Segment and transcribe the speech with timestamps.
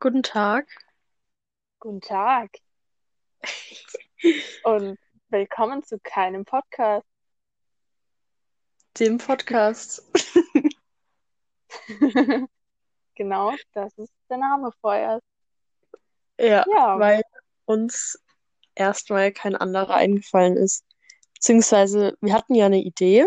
[0.00, 0.68] Guten Tag.
[1.80, 2.50] Guten Tag
[4.64, 4.96] und
[5.28, 7.06] willkommen zu keinem Podcast.
[8.98, 10.02] Dem Podcast.
[13.16, 15.26] Genau, das ist der Name vorerst.
[16.38, 17.22] Ja, Ja, weil
[17.64, 18.16] uns
[18.76, 20.84] erstmal kein anderer eingefallen ist.
[21.34, 23.26] Beziehungsweise, wir hatten ja eine Idee,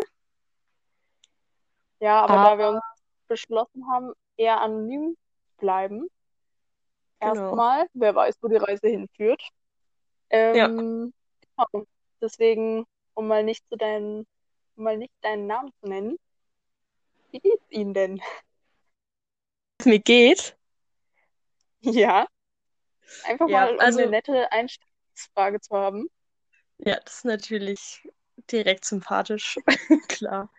[1.99, 2.81] ja, aber da wir aber uns
[3.27, 5.17] beschlossen haben, eher anonym
[5.59, 5.65] zu
[7.21, 7.29] genau.
[7.29, 9.41] erstmal, wer weiß, wo die Reise hinführt.
[10.53, 11.13] Ja, Ähm,
[11.57, 11.85] genau.
[12.21, 12.85] Deswegen,
[13.15, 14.27] um mal nicht zu deinen,
[14.75, 16.17] um mal nicht deinen Namen zu nennen,
[17.31, 18.21] wie geht's Ihnen denn?
[19.79, 20.55] es mir geht.
[21.81, 22.27] Ja,
[23.23, 26.07] einfach Ja, mal, um eine also, nette Einstiegsfrage zu haben.
[26.79, 28.07] ja, das ist natürlich
[28.51, 29.57] direkt sympathisch.
[30.07, 30.49] Klar.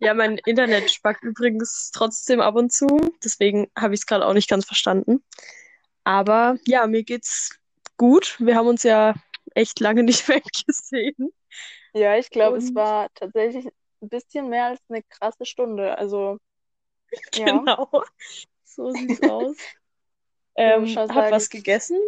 [0.00, 2.86] Ja, mein Internet spackt übrigens trotzdem ab und zu.
[3.22, 5.22] Deswegen habe ich es gerade auch nicht ganz verstanden.
[6.08, 7.58] Aber ja, mir geht's
[7.98, 8.36] gut.
[8.40, 9.14] Wir haben uns ja
[9.54, 11.34] echt lange nicht mehr gesehen.
[11.92, 13.66] Ja, ich glaube, es war tatsächlich
[14.00, 15.98] ein bisschen mehr als eine krasse Stunde.
[15.98, 16.38] Also,
[17.34, 17.90] ja, genau,
[18.64, 19.54] so sieht's aus.
[20.56, 21.98] Ähm, schon hab sagen, was gegessen.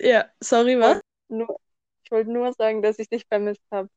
[0.00, 1.00] Ja, sorry, was?
[1.28, 1.60] nur,
[2.02, 3.88] ich wollte nur sagen, dass ich dich vermisst habe.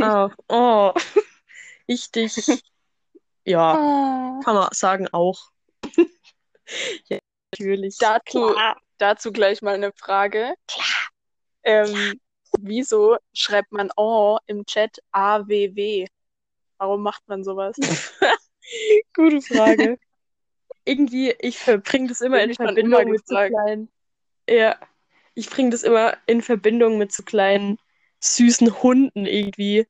[0.00, 0.92] Ah, oh,
[1.86, 2.64] ich dich.
[3.44, 5.53] Ja, Ah, kann man sagen auch.
[7.08, 7.18] Ja,
[7.52, 7.96] natürlich.
[7.98, 8.80] dazu, Klar.
[8.98, 10.54] dazu gleich mal eine Frage.
[11.62, 12.18] Ähm,
[12.58, 16.06] wieso schreibt man Oh im Chat AWW?
[16.78, 17.76] Warum macht man sowas?
[19.14, 19.98] Gute Frage.
[20.84, 23.88] Irgendwie, ich bringe das immer Wird in schon immer Verbindung mit so kleinen.
[24.48, 24.78] Ja,
[25.34, 27.78] ich bringe das immer in Verbindung mit so kleinen,
[28.20, 29.86] süßen Hunden irgendwie.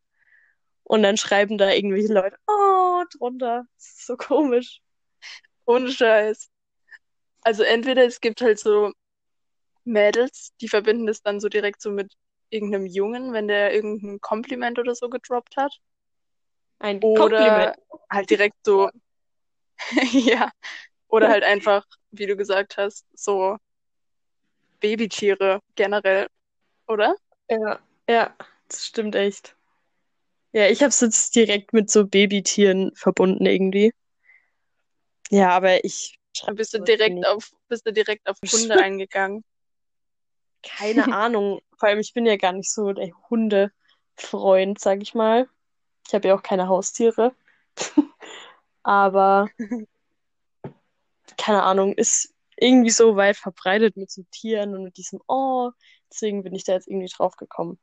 [0.84, 3.66] Und dann schreiben da irgendwelche Leute, oh, drunter.
[3.76, 4.80] Das ist so komisch.
[5.66, 6.50] Ohne Scheiß.
[7.44, 8.92] Also entweder es gibt halt so
[9.84, 12.14] Mädels, die verbinden das dann so direkt so mit
[12.50, 15.72] irgendeinem Jungen, wenn der irgendein Kompliment oder so gedroppt hat.
[16.78, 17.76] Ein Oder Kompliment.
[18.10, 18.90] halt direkt so,
[20.12, 20.50] ja,
[21.08, 23.58] oder halt einfach, wie du gesagt hast, so
[24.80, 26.28] Babytiere generell,
[26.88, 27.16] oder?
[27.48, 28.36] Ja, ja,
[28.68, 29.56] das stimmt echt.
[30.52, 33.92] Ja, ich habe es jetzt direkt mit so Babytieren verbunden irgendwie.
[35.30, 36.18] Ja, aber ich
[36.54, 37.26] bist du direkt nicht.
[37.26, 39.44] auf, bist du direkt auf Hunde eingegangen.
[40.62, 41.60] Keine Ahnung.
[41.78, 45.48] Vor allem, ich bin ja gar nicht so der Hundefreund, sag ich mal.
[46.06, 47.34] Ich habe ja auch keine Haustiere.
[48.82, 49.48] Aber
[51.36, 55.70] keine Ahnung, ist irgendwie so weit verbreitet mit so Tieren und mit diesem Oh.
[56.10, 57.78] Deswegen bin ich da jetzt irgendwie drauf gekommen.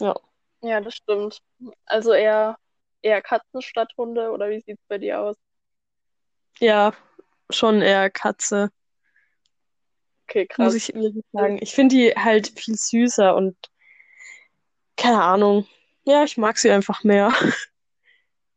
[0.00, 0.18] Ja.
[0.62, 1.40] Ja, das stimmt.
[1.86, 2.58] Also eher,
[3.00, 5.36] eher Katzen statt Hunde, oder wie sieht's bei dir aus?
[6.58, 6.92] Ja,
[7.52, 8.70] schon eher Katze,
[10.28, 10.74] Okay, muss krass.
[10.74, 11.58] ich wirklich sagen.
[11.60, 13.56] Ich finde die halt viel süßer und
[14.96, 15.66] keine Ahnung.
[16.04, 17.32] Ja, ich mag sie einfach mehr.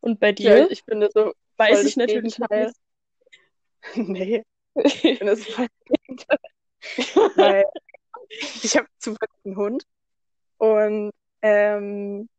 [0.01, 0.69] Und bei Ja, dir?
[0.69, 2.73] ich finde so Weiß ich natürlich Gegenteil.
[3.95, 4.43] Nee,
[4.75, 5.01] ich nicht.
[5.01, 5.67] finde das voll.
[7.35, 7.65] Weil
[8.63, 9.83] ich habe zufällig einen Hund
[10.57, 11.11] und
[11.41, 12.29] ähm,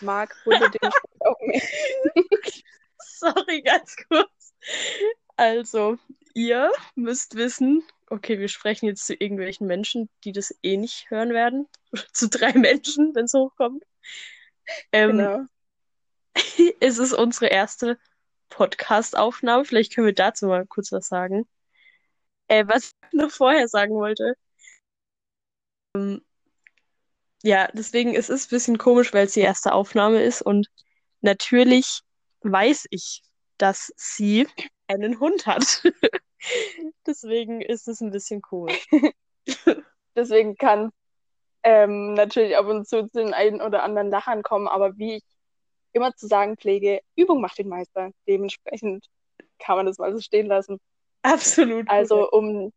[0.00, 1.62] mag Hunde dementsprechend auch mehr.
[2.98, 4.54] Sorry, ganz kurz.
[5.40, 5.96] Also,
[6.34, 11.30] ihr müsst wissen, okay, wir sprechen jetzt zu irgendwelchen Menschen, die das eh nicht hören
[11.30, 11.66] werden.
[12.12, 13.82] Zu drei Menschen, wenn es hochkommt.
[14.92, 15.40] Ähm, Genau.
[16.80, 17.98] es ist unsere erste
[18.50, 19.64] Podcast-Aufnahme.
[19.64, 21.48] Vielleicht können wir dazu mal kurz was sagen.
[22.48, 24.34] Äh, was ich noch vorher sagen wollte.
[27.42, 30.68] Ja, deswegen es ist es ein bisschen komisch, weil es die erste Aufnahme ist und
[31.22, 32.02] natürlich
[32.42, 33.22] weiß ich,
[33.56, 34.46] dass sie
[34.90, 35.82] einen Hund hat.
[37.06, 38.88] Deswegen ist es ein bisschen komisch.
[40.16, 40.90] Deswegen kann
[41.62, 45.22] ähm, natürlich ab und zu zu den einen oder anderen Lachern kommen, aber wie ich
[45.92, 48.10] immer zu sagen pflege, Übung macht den Meister.
[48.26, 49.06] Dementsprechend
[49.58, 50.80] kann man das mal so stehen lassen.
[51.22, 51.88] Absolut.
[51.88, 52.72] Also um,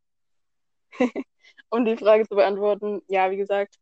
[1.69, 3.77] um die Frage zu beantworten, ja, wie gesagt,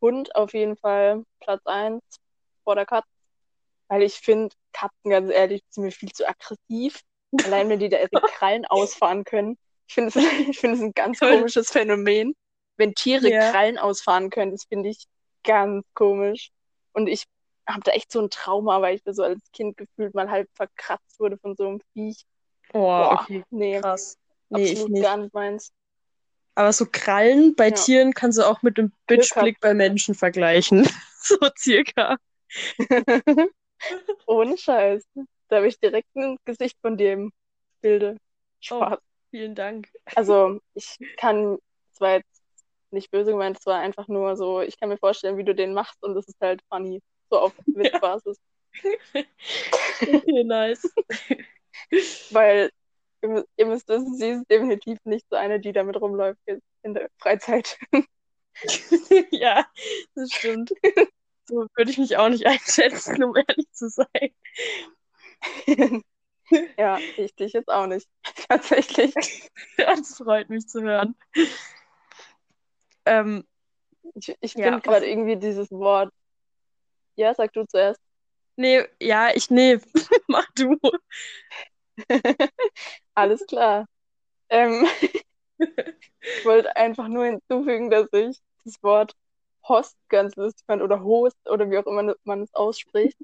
[0.00, 2.02] Hund auf jeden Fall Platz 1
[2.64, 3.08] vor der Katze,
[3.88, 7.02] weil ich finde, Katzen, ganz ehrlich, sind mir viel zu aggressiv.
[7.44, 9.58] Allein wenn die da ihre Krallen ausfahren können.
[9.88, 10.16] Ich finde es
[10.48, 11.32] ich es ein ganz Toll.
[11.36, 12.34] komisches Phänomen.
[12.76, 13.50] Wenn Tiere Ja.
[13.50, 15.04] Krallen ausfahren können, das finde ich
[15.44, 16.50] ganz komisch.
[16.92, 17.24] Und ich
[17.68, 20.48] habe da echt so ein Trauma, weil ich da so als Kind gefühlt mal halb
[20.54, 22.24] verkratzt wurde von so einem Viech.
[22.72, 24.16] Oh, Boah, okay, nee, krass.
[24.48, 25.02] Nee, ich absolut nicht.
[25.02, 25.72] gar nicht meins.
[26.56, 27.74] Aber so Krallen bei Ja.
[27.74, 30.86] Tieren kannst du auch mit einem Bitchblick bei Menschen vergleichen.
[31.22, 32.16] So circa.
[34.26, 35.04] Ohne Scheiß.
[35.50, 37.32] Da habe ich direkt ein Gesicht von im
[37.80, 38.16] Bilde.
[38.70, 38.98] Oh, Spaß.
[39.30, 39.88] Vielen Dank.
[40.16, 41.58] Also, ich kann,
[41.92, 42.42] es war jetzt
[42.90, 45.72] nicht böse gemeint, es war einfach nur so, ich kann mir vorstellen, wie du den
[45.72, 47.00] machst und es ist halt funny.
[47.30, 48.38] So auf Witzbasis.
[50.02, 50.82] Okay, nice.
[52.30, 52.70] Weil
[53.22, 56.40] ihr, mü- ihr müsst wissen, sie ist definitiv nicht so eine, die damit rumläuft
[56.82, 57.78] in der Freizeit.
[59.30, 59.66] Ja,
[60.14, 60.72] das stimmt.
[61.46, 64.30] So würde ich mich auch nicht einschätzen, um ehrlich zu sein.
[66.78, 68.08] ja, ich dich jetzt auch nicht.
[68.48, 69.14] Tatsächlich.
[69.76, 71.14] Das freut mich zu hören.
[73.04, 73.44] Ähm,
[74.14, 76.12] Ich, ich Ja, finde gerade irgendwie dieses Wort.
[77.16, 78.00] Ja, sag du zuerst.
[78.56, 79.78] nee, ja, ich, nee,
[80.28, 80.76] mach du.
[83.14, 83.86] Alles klar.
[84.50, 84.86] Ähm,
[85.58, 89.14] ich wollte einfach nur hinzufügen, dass ich das Wort
[89.68, 93.18] Host ganz lustig fand oder Host oder wie auch immer man es ausspricht,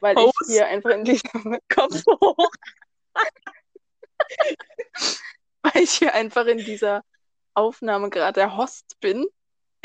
[0.00, 0.34] weil Host.
[0.42, 2.50] ich hier einfach in diesem, Kopf hoch.
[5.62, 7.02] weil ich hier einfach in dieser
[7.54, 9.26] Aufnahme gerade der Host bin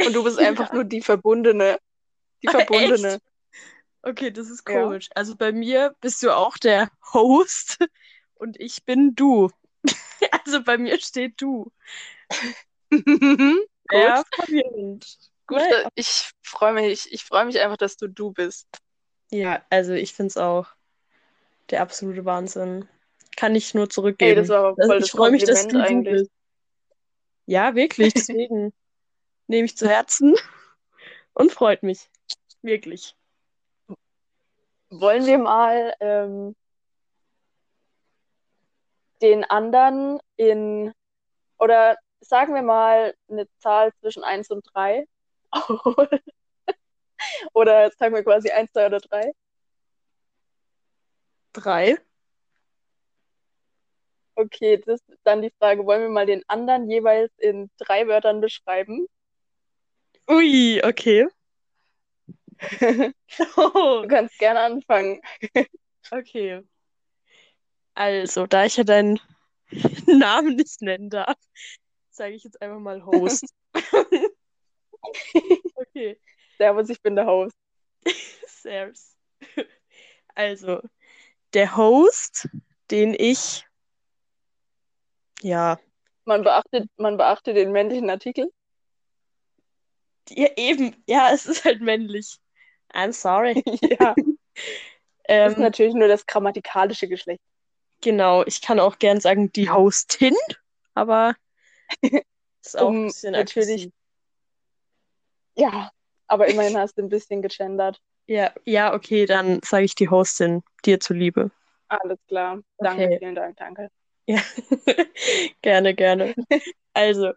[0.05, 1.79] und du bist einfach nur die Verbundene.
[2.43, 3.13] Die Ah, Verbundene.
[3.13, 3.21] echt?
[4.03, 4.83] Okay, das ist Ja.
[4.83, 5.09] komisch.
[5.15, 7.77] Also bei mir bist du auch der Host
[8.35, 9.49] und ich bin du.
[10.31, 11.71] Also bei mir steht du.
[12.89, 13.67] Gut.
[13.91, 15.17] Ja, verwirrend.
[15.47, 15.61] Gut,
[15.95, 18.67] ich freue mich, ich freue mich einfach, dass du du bist.
[19.31, 20.67] Ja, also ich finde es auch
[21.69, 22.87] der absolute Wahnsinn.
[23.37, 24.41] Kann ich nur Ey, zurückgeben.
[24.41, 26.21] das war aber Also voll ich das freue mich, dass du eigentlich.
[26.21, 26.31] bist.
[27.45, 28.13] Ja, wirklich.
[28.13, 28.73] Deswegen
[29.47, 30.35] nehme ich zu Herzen
[31.33, 32.09] und freut mich.
[32.61, 33.15] Wirklich.
[34.89, 36.55] Wollen wir mal ähm,
[39.21, 40.91] den anderen in,
[41.57, 45.07] oder sagen wir mal eine Zahl zwischen 1 und 3?
[47.53, 49.31] oder sagen wir quasi 1, 2 oder 3?
[51.53, 51.97] Drei.
[54.35, 58.41] Okay, das ist dann die Frage, wollen wir mal den anderen jeweils in drei Wörtern
[58.41, 59.05] beschreiben?
[60.29, 61.27] Ui, okay.
[63.45, 65.21] Du kannst gerne anfangen.
[66.11, 66.61] okay.
[67.93, 69.19] Also, da ich ja deinen
[70.05, 71.37] Namen nicht nennen darf,
[72.09, 73.53] sage ich jetzt einfach mal Host.
[75.75, 76.19] Okay,
[76.61, 77.55] Servus, ich bin der Host.
[78.47, 79.17] Servus.
[80.35, 80.79] Also,
[81.55, 82.49] der Host,
[82.91, 83.65] den ich,
[85.41, 85.79] ja,
[86.25, 88.51] Man beachtet, man beachtet den männlichen Artikel.
[90.29, 92.37] ja, eben, ja, es ist halt männlich.
[92.93, 93.63] I'm sorry.
[93.99, 94.37] ja, ist
[95.23, 97.41] Ähm, natürlich nur das grammatikalische Geschlecht.
[98.01, 100.35] genau, ich kann auch gern sagen die Hostin,
[100.93, 101.35] aber
[102.61, 103.93] ist auch ein Um bisschen natürlich- aggressiv.
[105.55, 105.91] Ja,
[106.31, 107.99] aber immerhin hast du ein bisschen gegendert.
[108.27, 111.51] Ja, ja, okay, dann sage ich die Hostin, dir zuliebe.
[111.89, 112.61] Alles klar.
[112.79, 113.19] Danke, Okay.
[113.19, 113.89] vielen Dank, danke.
[114.27, 114.41] Ja,
[115.61, 116.33] gerne, gerne.
[116.93, 117.33] Also,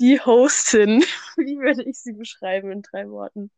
[0.00, 1.02] die Hostin,
[1.36, 3.50] wie würde ich sie beschreiben in drei Worten?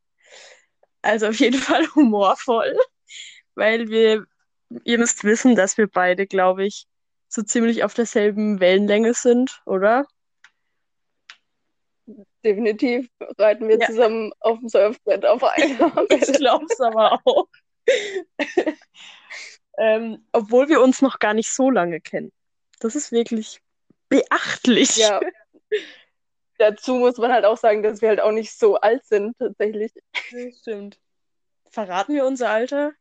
[1.02, 2.76] Also auf jeden Fall humorvoll,
[3.54, 4.26] weil wir,
[4.84, 6.86] ihr müsst wissen, dass wir beide, glaube ich,
[7.28, 10.06] so ziemlich auf derselben Wellenlänge sind, oder?
[12.44, 13.08] Definitiv
[13.38, 13.86] reiten wir Ja.
[13.86, 17.46] zusammen auf dem Surfbrett auf einer Ich glaube es aber auch.
[19.76, 22.32] ähm, obwohl wir uns noch gar nicht so lange kennen.
[22.80, 23.60] Das ist wirklich
[24.08, 24.96] beachtlich.
[24.96, 25.20] Ja.
[26.58, 29.92] Dazu muss man halt auch sagen, dass wir halt auch nicht so alt sind, tatsächlich.
[30.12, 30.98] Das stimmt.
[31.70, 32.92] Verraten wir unser Alter?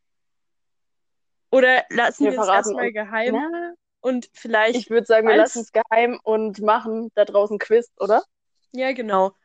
[1.50, 4.76] Oder lassen Wir wir es erstmal geheim Na, und vielleicht.
[4.78, 8.22] ich würde sagen, wir lassen es geheim und machen da draußen Quiz, oder?
[8.72, 9.36] Ja, genau.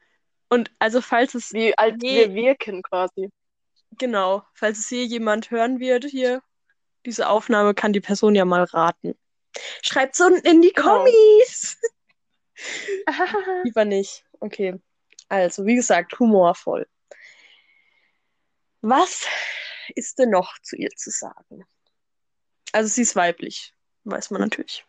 [0.49, 1.53] Und also, falls es.
[1.53, 2.29] Wie alt Nee.
[2.29, 3.31] wir wirken quasi.
[3.99, 4.43] Genau.
[4.55, 6.43] Falls es hier jemand hören wird, hier,
[7.07, 9.19] diese Aufnahme, kann die Person ja mal raten.
[9.83, 10.99] Schreibt's unten in die Genau.
[11.05, 11.79] Kommis!
[13.65, 14.25] Lieber nicht.
[14.41, 14.81] Okay.
[15.29, 16.87] Also, wie gesagt, humorvoll.
[18.83, 19.27] Was
[19.95, 21.65] ist denn noch zu ihr zu sagen?
[22.73, 23.75] Also, sie ist weiblich.
[24.05, 24.85] Weiß man natürlich.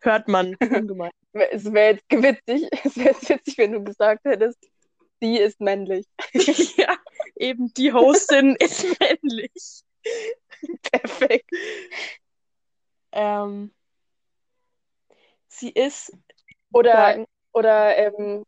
[0.00, 1.10] Hört man ungemein.
[1.32, 4.58] Es wäre jetzt witzig, es wäre jetzt witzig, wenn du gesagt hättest,
[5.20, 6.06] sie ist männlich.
[6.76, 6.96] ja,
[7.36, 9.82] eben die Hostin ist männlich.
[10.90, 11.50] Perfekt.
[13.12, 13.72] Ähm,
[15.48, 16.12] sie ist.
[16.72, 18.44] Oder, sagen- oder ähm,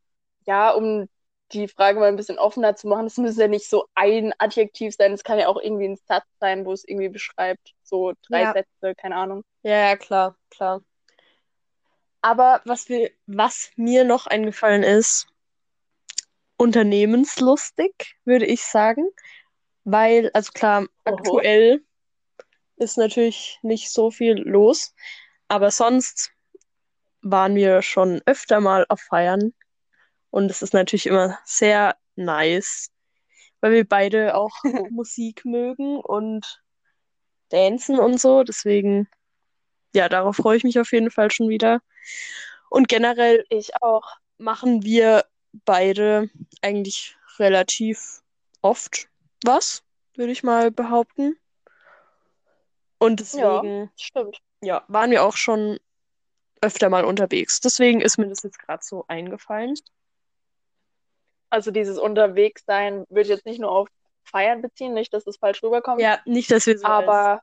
[0.47, 1.09] ja, um
[1.53, 4.95] die Frage mal ein bisschen offener zu machen, es muss ja nicht so ein Adjektiv
[4.95, 8.43] sein, es kann ja auch irgendwie ein Satz sein, wo es irgendwie beschreibt, so drei
[8.43, 8.53] Ja.
[8.53, 9.43] Sätze, keine Ahnung.
[9.63, 10.83] Ja, ja, klar, klar.
[12.23, 15.27] Aber was wir, was mir noch eingefallen ist,
[16.57, 19.09] unternehmenslustig, würde ich sagen.
[19.85, 21.17] Weil, also klar, Oho.
[21.17, 21.85] aktuell
[22.77, 24.95] ist natürlich nicht so viel los,
[25.49, 26.33] aber sonst
[27.23, 29.55] waren wir schon öfter mal auf Feiern.
[30.31, 32.91] Und es ist natürlich immer sehr nice,
[33.61, 34.53] weil wir beide auch
[34.91, 36.63] Musik mögen und
[37.49, 38.43] Dancen und so.
[38.45, 39.09] Deswegen,
[39.95, 41.81] ja, darauf freue ich mich auf jeden Fall schon wieder.
[42.69, 44.17] Und generell Ich auch.
[44.39, 45.25] machen wir
[45.65, 46.31] beide
[46.63, 48.23] eigentlich relativ
[48.63, 49.09] oft
[49.45, 49.83] was,
[50.15, 51.37] würde ich mal behaupten.
[52.99, 54.39] Und Ja, deswegen, stimmt.
[54.63, 55.79] ja, waren wir auch schon
[56.61, 57.61] öfter mal unterwegs.
[57.61, 59.75] Deswegen ist mir das jetzt gerade so eingefallen.
[61.49, 63.89] Also dieses Unterwegssein würde ich jetzt nicht nur auf
[64.25, 67.43] Feiern beziehen, nicht, dass es falsch rüberkommt, Ja, nicht, dass wir so als, aber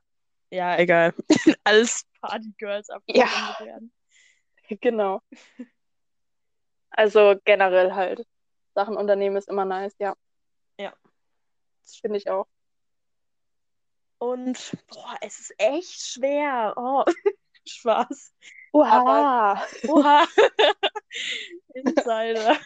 [0.50, 1.12] ja, egal,
[1.64, 2.96] als Partygirls Ja.
[2.96, 3.92] abgebildet werden.
[4.80, 5.20] genau.
[6.90, 8.26] Also generell halt.
[8.74, 10.14] Sachen unternehmen ist immer nice, ja.
[10.78, 10.94] Ja.
[11.82, 12.46] Das finde ich auch.
[14.18, 16.74] Und, boah, es ist echt schwer.
[16.76, 17.04] Oh,
[17.66, 18.32] Spaß.
[18.72, 19.62] Uha.
[19.86, 20.26] Oha.
[21.74, 22.56] Insider.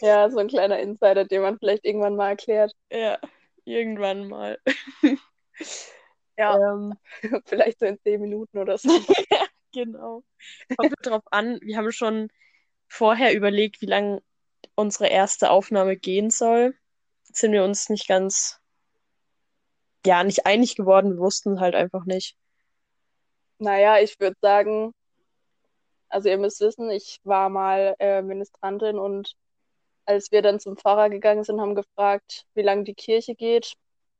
[0.00, 2.72] Ja, so ein kleiner Insider, den man vielleicht irgendwann mal erklärt.
[2.90, 3.18] Ja,
[3.64, 4.58] irgendwann mal.
[6.42, 6.72] Ja.
[6.72, 6.94] Ähm,
[7.46, 8.88] Vielleicht so in zehn Minuten oder so.
[9.72, 10.24] genau.
[10.76, 12.28] Kommt drauf an, wir haben schon
[12.88, 14.22] vorher überlegt, wie lange
[14.74, 16.74] unsere erste Aufnahme gehen soll.
[17.28, 18.60] Jetzt sind wir uns nicht ganz,
[20.04, 21.12] ja, nicht einig geworden.
[21.12, 22.36] Wir wussten halt einfach nicht.
[23.58, 24.92] Naja, ich würde sagen,
[26.08, 29.36] also ihr müsst wissen, ich war mal äh, Ministrantin und
[30.04, 33.74] als wir dann zum Pfarrer gegangen sind, haben gefragt, wie lange die Kirche geht,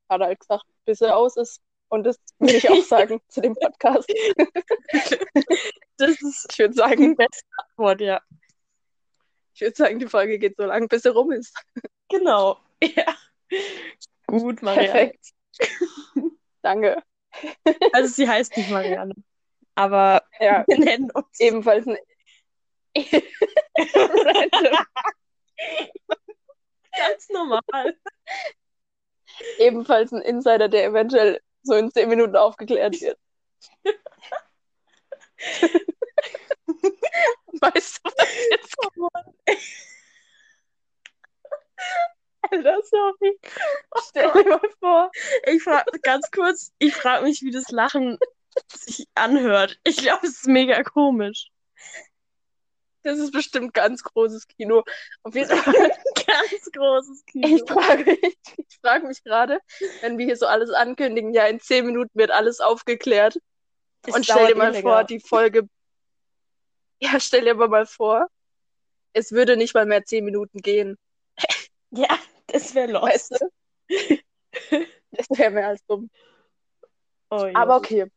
[0.08, 1.60] hat er halt gesagt, bis er aus ist.
[1.92, 4.08] Und das würde ich auch sagen zu dem Podcast.
[5.98, 8.20] Das ist Ich würde die sagen, beste Antwort, ja.
[9.54, 11.54] ich würde sagen, die Folge geht so lange, bis sie rum ist.
[12.08, 12.58] Genau.
[12.82, 13.14] Ja.
[14.26, 14.88] Gut, Marianne.
[14.88, 15.26] Perfekt.
[16.62, 17.00] Danke.
[17.92, 19.14] Also sie heißt nicht Marianne.
[19.76, 21.98] Aber Ja, wir nennen uns ebenfalls ein
[26.96, 27.96] ganz normal.
[29.58, 33.18] ebenfalls ein Insider, der eventuell so in zehn Minuten aufgeklärt wird.
[37.60, 39.34] Weißt du, was jetzt Oh Mann.
[42.50, 43.38] Alter, sorry.
[44.08, 45.10] Stell dir mal vor.
[45.46, 48.18] Ich frage ganz kurz, ich frage mich, wie das Lachen
[48.68, 49.78] sich anhört.
[49.84, 51.48] Ich glaube, es ist mega komisch.
[53.02, 54.84] Das ist bestimmt ganz großes Kino.
[55.22, 55.74] Auf jeden Fall,
[56.32, 57.66] Ganz großes ich Kino.
[57.66, 59.60] frage mich, ich frage mich gerade,
[60.00, 63.38] wenn wir hier so alles ankündigen, ja, in zehn Minuten wird alles aufgeklärt.
[64.06, 65.68] Es Und stell dir mal eh vor, die Folge.
[67.00, 68.28] Ja, stell dir aber mal vor,
[69.12, 70.96] es würde nicht mal mehr zehn Minuten gehen.
[71.94, 73.32] Ja, das wäre lost.
[73.32, 74.18] Weißt du?
[75.14, 76.08] Das wäre mehr als dumm.
[77.28, 78.10] Oh, Aber okay.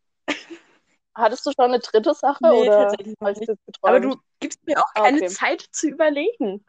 [1.13, 3.59] Hattest du schon eine dritte Sache Nee, oder tatsächlich nicht.
[3.81, 5.29] Aber du gibst mir auch Ah, keine okay.
[5.29, 6.65] Zeit zu überlegen.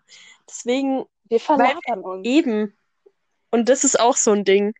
[0.48, 2.26] Deswegen Wir verlagern uns.
[2.26, 2.76] eben.
[3.50, 4.74] Und das ist auch so ein Ding.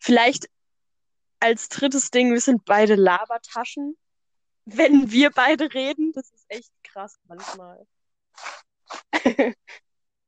[0.00, 0.48] Vielleicht
[1.40, 3.96] als drittes Ding, wir sind beide Labertaschen.
[4.64, 7.86] Wenn wir beide reden, das ist echt krass manchmal.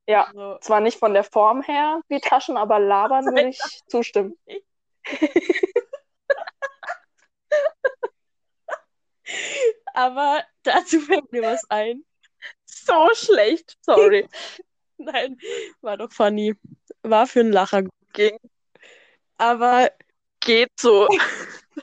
[0.09, 3.59] Ja, Also, zwar nicht von der Form her wie Taschen, aber labern würde ich
[3.89, 4.39] zustimmen.
[9.95, 12.05] aber dazu fällt mir was ein.
[12.87, 14.28] So schlecht, sorry.
[14.99, 15.38] Nein,
[15.81, 16.55] war doch funny.
[17.02, 17.85] War für einen Lacher.
[18.12, 18.38] Ging,
[19.37, 19.90] Aber
[20.40, 21.09] geht so.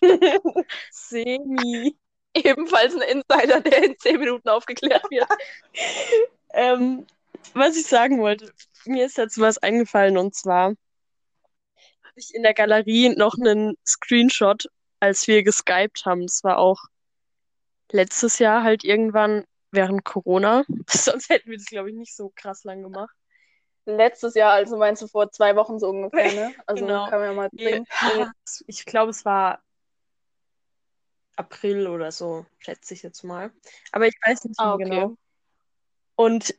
[0.91, 1.95] semi.
[2.36, 5.27] Ebenfalls ein Insider, der in zehn Minuten aufgeklärt wird.
[6.55, 7.07] Ähm,
[7.55, 8.53] was ich sagen wollte,
[8.86, 10.67] mir ist dazu was eingefallen und zwar
[12.13, 14.67] habe ich in der Galerie noch einen Screenshot,
[15.00, 16.27] als wir geskypt haben.
[16.27, 16.79] Das war auch
[17.91, 20.63] letztes Jahr halt irgendwann während Corona.
[20.89, 23.13] Sonst hätten wir das, glaube ich, nicht so krass lang gemacht.
[23.86, 26.53] Letztes Jahr, also meinst du vor zwei Wochen so ungefähr, ne?
[26.68, 27.10] Also Genau.
[27.10, 27.50] kann man ja mal.
[27.51, 27.84] Nee,
[28.68, 29.62] Ich glaube, es war
[31.36, 33.51] April oder so, schätze ich jetzt mal.
[33.92, 34.89] Aber ich weiß nicht Ah, mehr okay.
[34.89, 35.18] genau.
[36.15, 36.56] Und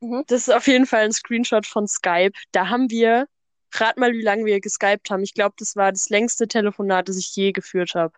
[0.00, 0.24] Mhm.
[0.26, 2.32] das ist auf jeden Fall ein Screenshot von Skype.
[2.50, 3.26] Da haben wir,
[3.74, 5.22] rat mal, wie lange wir geskypt haben.
[5.22, 8.12] Ich glaube, das war das längste Telefonat, das ich je geführt habe.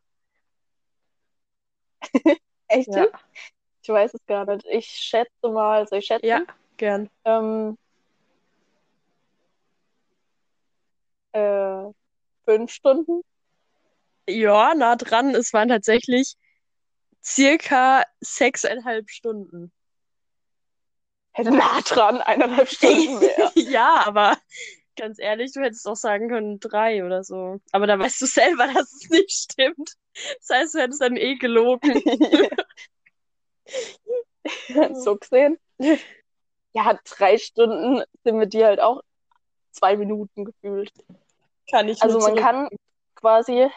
[2.69, 2.89] Echt?
[2.89, 3.07] Ja.
[3.85, 4.65] Ich weiß es gar nicht.
[4.71, 6.27] Ich schätze mal, soll ich schätzen?
[6.27, 6.41] Ja,
[6.79, 7.11] gern.
[7.27, 7.77] Ähm,
[11.33, 11.85] äh,
[12.47, 13.21] fünf Stunden?
[14.27, 15.35] Ja, nah dran.
[15.35, 16.37] Es waren tatsächlich
[17.23, 19.71] circa sechseinhalb Stunden.
[21.37, 23.53] Nah dran, eineinhalb Stunden mehr.
[23.55, 24.39] Ja, aber
[24.97, 27.61] ganz ehrlich, du hättest auch sagen können drei oder so.
[27.73, 29.91] Aber da weißt du selber, dass es nicht stimmt.
[30.39, 32.01] Das heißt, du hättest dann eh gelogen.
[34.95, 35.59] so gesehen.
[36.73, 39.03] Ja, drei Stunden sind mit dir halt auch
[39.71, 40.93] zwei Minuten gefühlt.
[41.71, 42.69] Kann ich Also man kann
[43.15, 43.69] quasi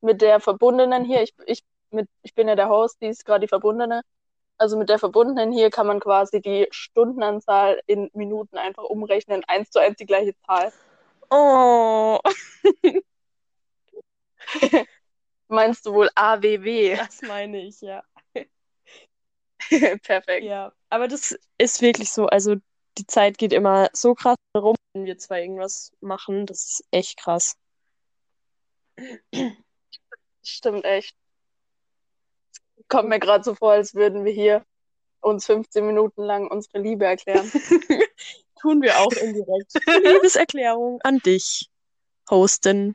[0.00, 3.40] mit der Verbundenen hier, ich, ich, mit, ich bin ja der Host, die ist gerade
[3.40, 4.02] die Verbundene.
[4.58, 9.70] Also mit der Verbundenen hier kann man quasi die Stundenanzahl in Minuten einfach umrechnen, eins
[9.70, 10.72] zu eins die gleiche Zahl.
[11.30, 12.18] Oh,
[15.48, 16.96] Meinst du wohl AWW?
[16.96, 18.02] das meine ich, ja.
[20.02, 20.44] Perfekt.
[20.44, 22.26] Ja, aber das ist wirklich so.
[22.26, 22.56] Also
[22.98, 26.46] die Zeit geht immer so krass rum, wenn wir zwei irgendwas machen.
[26.46, 27.56] Das ist echt krass.
[30.42, 31.14] Stimmt echt.
[32.88, 34.64] Kommt mir gerade so vor, als würden wir hier
[35.20, 37.50] uns 15 Minuten lang unsere Liebe erklären.
[38.60, 39.74] Tun wir auch indirekt.
[40.04, 41.68] Liebeserklärung an dich,
[42.30, 42.94] Hosten.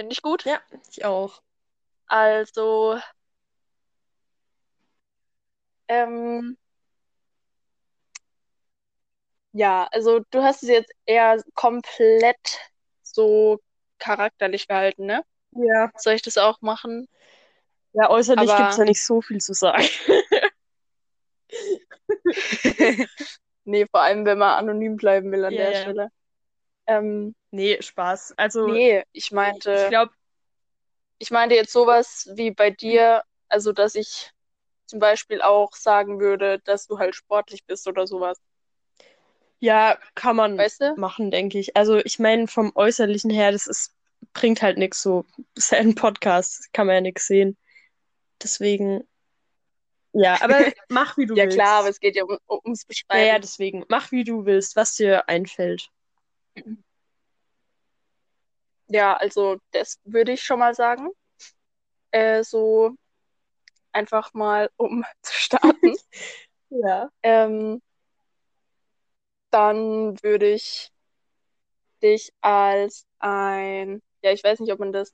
[0.00, 0.46] Finde ich gut.
[0.46, 1.42] Ja, ich auch.
[2.10, 2.98] Also,
[5.86, 6.56] ähm,
[9.52, 12.36] ja, also du hast es jetzt eher komplett
[13.02, 13.60] so
[13.98, 15.22] charakterlich gehalten, ne?
[15.52, 15.90] Ja.
[15.96, 17.06] Soll ich das auch machen?
[17.92, 19.84] Ja, äußerlich Aber- gibt es ja nicht so viel zu sagen.
[23.64, 25.74] Nee, vor allem, wenn man anonym bleiben will an Ja, der.
[25.82, 26.08] Stelle.
[26.86, 28.34] Ähm, Nee, Spaß.
[28.36, 30.12] Also, nee, ich ich meinte, glaube,
[31.20, 34.32] ich meinte jetzt sowas wie bei dir, also dass ich
[34.86, 38.38] zum Beispiel auch sagen würde, dass du halt sportlich bist oder sowas.
[39.58, 40.96] ja, kann man Weißt du?
[40.96, 41.76] machen, denke ich.
[41.76, 43.94] Also, ich meine, vom Äußerlichen her, das ist,
[44.32, 45.24] bringt halt nichts so.
[45.54, 47.56] Das ist ja ein Podcast, kann man ja nichts sehen.
[48.42, 49.04] Deswegen,
[50.12, 51.66] ja, aber mach wie du Ja willst.
[51.66, 53.24] klar, aber es geht ja um, ums Ja, Beschreiben.
[53.24, 55.90] ja, deswegen, mach wie du willst, was dir einfällt.
[58.90, 61.10] Ja, also das würde ich schon mal sagen.
[62.10, 62.96] Äh, so
[63.92, 65.94] einfach mal, um zu starten.
[66.72, 67.10] Ja.
[67.24, 67.82] ähm,
[69.50, 70.92] dann würde ich
[72.00, 75.12] dich als ein, ja, ich weiß nicht, ob man das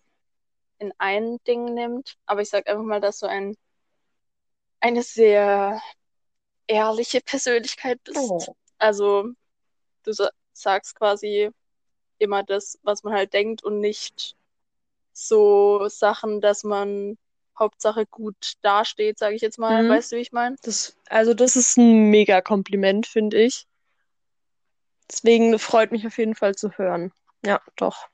[0.78, 3.56] in ein Ding nimmt, aber ich sag einfach mal, dass du ein,
[4.80, 5.80] eine sehr
[6.66, 8.18] ehrliche Persönlichkeit bist.
[8.18, 8.54] Oh.
[8.76, 9.30] Also
[10.02, 11.50] du sa sagst quasi
[12.18, 14.36] immer das, was man halt denkt und nicht
[15.12, 17.16] so Sachen, dass man
[17.58, 19.84] Hauptsache gut dasteht, sage ich jetzt mal.
[19.84, 19.88] Mhm.
[19.88, 20.56] Weißt du, wie ich meine?
[21.08, 23.66] Also das ist ein mega Kompliment, finde ich.
[25.10, 27.12] Deswegen freut mich auf jeden Fall zu hören.
[27.44, 28.08] Ja, doch.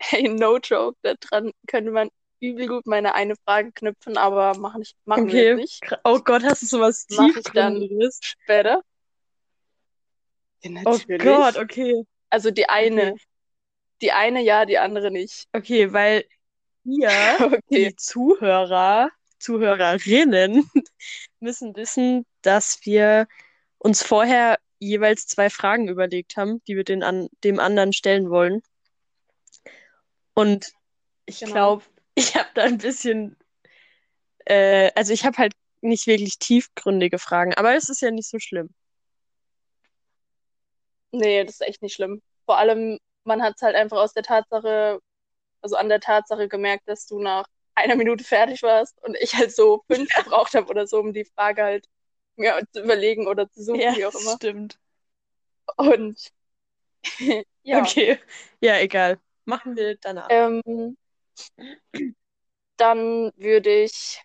[0.00, 2.08] Hey, no joke, daran könnte man
[2.40, 5.50] übel gut meine eine Frage knüpfen, aber machen, ich, machen wir Okay.
[5.50, 5.98] jetzt nicht.
[6.04, 7.88] Oh Gott, hast du sowas Mach ich dann.
[8.20, 8.82] Später.
[10.62, 11.18] Ja, Oh natürlich.
[11.18, 12.04] Gott, okay.
[12.30, 13.20] Also die eine, Okay.
[14.02, 15.48] die eine ja, die andere nicht.
[15.54, 16.24] Okay, weil
[16.84, 17.38] wir,
[17.70, 17.92] Okay.
[17.92, 20.70] die Zuhörer, Zuhörerinnen,
[21.40, 23.28] müssen wissen, dass wir
[23.78, 28.62] uns vorher jeweils zwei Fragen überlegt haben, die wir den an, dem anderen stellen wollen.
[30.34, 30.72] Und
[31.26, 31.52] ich Genau.
[31.52, 33.36] glaube, ich habe da ein bisschen,
[34.46, 38.38] äh, also ich habe halt nicht wirklich tiefgründige Fragen, aber es ist ja nicht so
[38.38, 38.70] schlimm.
[41.12, 42.22] Nee, das ist echt nicht schlimm.
[42.46, 45.00] Vor allem, man hat es halt einfach aus der Tatsache,
[45.62, 49.54] also an der Tatsache gemerkt, dass du nach einer Minute fertig warst und ich halt
[49.54, 51.86] so fünf gebraucht habe oder so, um die Frage halt
[52.36, 54.38] mir zu überlegen oder zu suchen, Ja, wie auch immer.
[54.40, 54.78] stimmt.
[55.76, 56.32] Und
[57.62, 58.18] ja, Okay,
[58.60, 59.20] ja, egal.
[59.44, 60.30] Machen wir danach.
[60.30, 60.96] ähm,
[62.76, 64.22] dann würde ich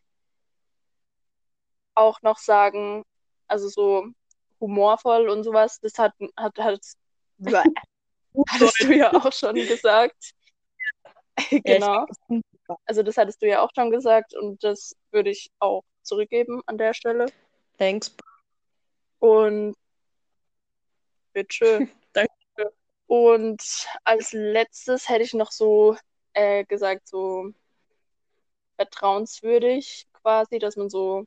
[1.95, 3.03] auch noch sagen,
[3.47, 4.07] also so
[4.63, 6.79] humorvoll und sowas, das hat, hat, hat,
[8.49, 10.33] hattest du ja auch schon gesagt.
[11.49, 12.05] Genau.
[12.85, 16.77] Also das hattest du ja auch schon gesagt und das würde ich auch zurückgeben an
[16.77, 17.25] der Stelle.
[17.77, 18.15] Thanks.
[19.19, 19.75] Und
[21.33, 21.89] bitteschön.
[22.13, 22.73] Danke.
[23.07, 25.97] Und als letztes hätte ich noch so
[26.33, 27.51] äh, gesagt, so
[28.77, 31.25] vertrauenswürdig quasi, dass man so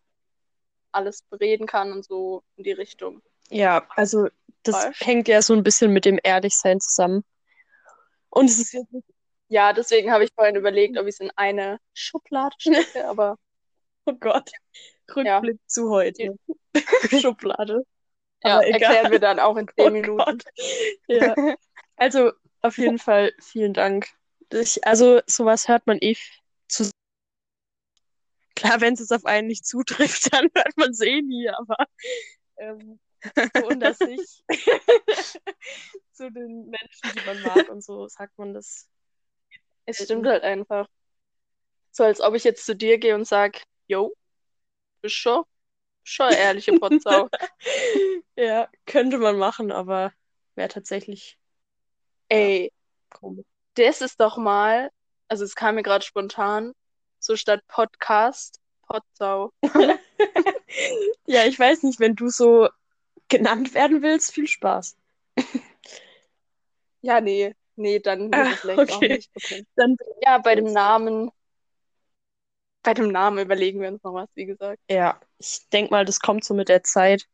[0.96, 3.22] alles bereden kann und so in die Richtung.
[3.50, 4.28] Ja, also
[4.62, 5.00] das Falsch.
[5.00, 7.24] hängt ja so ein bisschen mit dem Ehrlichsein zusammen.
[8.30, 8.92] Und es ist jetzt
[9.48, 13.38] Ja, deswegen habe ich vorhin überlegt, ob ich es in eine Schublade stecke, aber
[14.06, 14.50] oh Gott,
[15.14, 16.38] Rückblick zu heute.
[17.20, 17.82] Schublade.
[18.42, 18.96] ja, Aber egal.
[18.96, 20.16] erklären wir dann auch in zehn Oh Minuten.
[20.16, 20.44] Gott.
[21.08, 21.36] Ja.
[21.96, 22.32] Also
[22.62, 24.08] auf jeden Fall vielen Dank.
[24.52, 26.16] Ich, also sowas hört man eh
[26.68, 26.90] zu.
[28.66, 31.76] Klar, wenn es auf einen nicht zutrifft, dann hört man es eh nie, aber
[32.58, 32.98] ähm,
[33.54, 34.44] so unter sich
[36.12, 38.88] zu den Menschen, die man mag und so, sagt man das.
[39.84, 40.88] Es stimmt halt einfach.
[41.92, 44.14] So als ob ich jetzt zu dir gehe und sag, yo,
[45.00, 45.44] bist schon,
[46.04, 47.28] schon ehrliche Potsau.
[48.38, 50.12] Ja, könnte man machen, aber
[50.56, 51.38] wäre tatsächlich
[52.28, 52.70] Ey,
[53.08, 53.46] komisch.
[53.74, 54.90] das ist doch mal,
[55.28, 56.74] also es kam mir gerade spontan,
[57.26, 59.52] so statt Podcast, Potsau.
[61.26, 62.68] Ja, ich weiß nicht, wenn du so
[63.28, 64.96] genannt werden willst, viel Spaß.
[67.00, 69.08] Ja, nee, nee, dann Ah, vielleicht auch okay.
[69.08, 69.30] nicht.
[69.36, 69.64] Okay.
[69.76, 71.30] Dann, Ja, bei dem Namen,
[72.82, 74.80] bei dem Namen überlegen wir uns noch was, wie gesagt.
[74.90, 77.26] ja, ich denke mal, das kommt so mit der Zeit.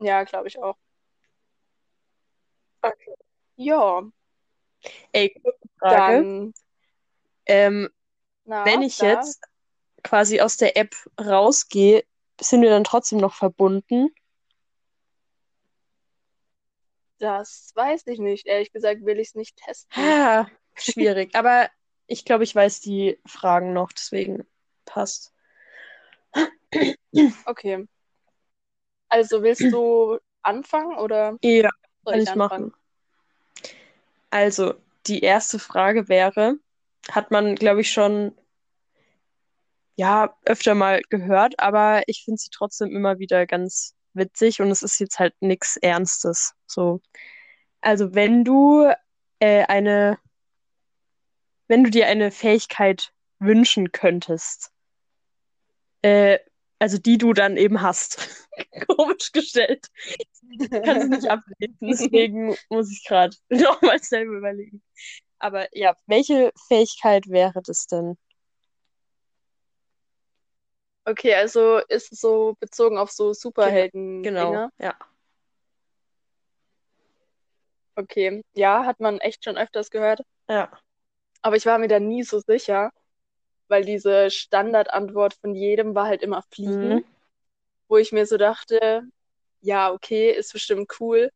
[0.00, 0.76] Ja, glaube ich auch.
[2.84, 3.14] Okay.
[3.56, 4.04] Ja,
[5.12, 5.34] Ey,
[5.78, 6.26] Frage.
[6.26, 6.52] dann,
[7.46, 7.88] Ähm,
[8.44, 9.40] na, wenn ich da, jetzt
[10.02, 12.04] quasi aus der App rausgehe,
[12.40, 14.10] sind wir dann trotzdem noch verbunden?
[17.18, 18.46] das weiß ich nicht.
[18.46, 20.02] Ehrlich gesagt will ich es nicht testen.
[20.02, 21.34] Ah, schwierig.
[21.34, 21.68] Aber
[22.06, 24.46] ich glaube, ich weiß die Fragen noch, deswegen
[24.84, 25.32] passt.
[27.46, 27.86] Okay.
[29.08, 31.70] Also willst du anfangen oder Ja,
[32.04, 32.74] soll kann ich ich machen.
[34.30, 34.74] Also,
[35.06, 36.58] die erste Frage wäre,
[37.10, 38.32] hat man, glaube ich, schon
[39.96, 44.82] ja öfter mal gehört, aber ich finde sie trotzdem immer wieder ganz witzig und es
[44.82, 46.54] ist jetzt halt nichts Ernstes.
[46.66, 47.00] So.
[47.80, 48.90] Also, wenn du
[49.40, 50.18] äh, eine,
[51.68, 54.72] wenn du dir eine Fähigkeit wünschen könntest,
[56.02, 56.38] äh,
[56.78, 58.48] also die du dann eben hast,
[58.86, 59.88] komisch gestellt,
[60.70, 64.82] kann es nicht ablesen, deswegen muss ich gerade nochmal selber überlegen.
[65.44, 68.16] Aber ja, welche Fähigkeit wäre das denn?
[71.04, 74.70] Okay, also ist es so bezogen auf so Genau, Superhelden-Dinger?
[74.78, 74.94] ja.
[77.96, 80.22] Okay, ja, hat man echt schon öfters gehört.
[80.48, 80.72] Ja.
[81.42, 82.90] Aber ich war mir da nie so sicher,
[83.68, 87.04] weil diese Standardantwort von jedem war halt immer Fliegen, Mhm.
[87.88, 89.02] wo ich mir so dachte,
[89.60, 91.30] ja, okay, ist bestimmt cool,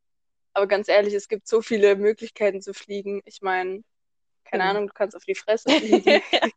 [0.55, 3.23] aber ganz ehrlich, es gibt so viele Möglichkeiten zu fliegen.
[3.27, 3.83] Ich meine,
[4.51, 4.77] keine Stimmt.
[4.77, 6.21] Ahnung, du kannst auf die Fresse fliegen,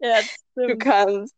[0.00, 0.22] Ja,
[0.56, 1.34] du kannst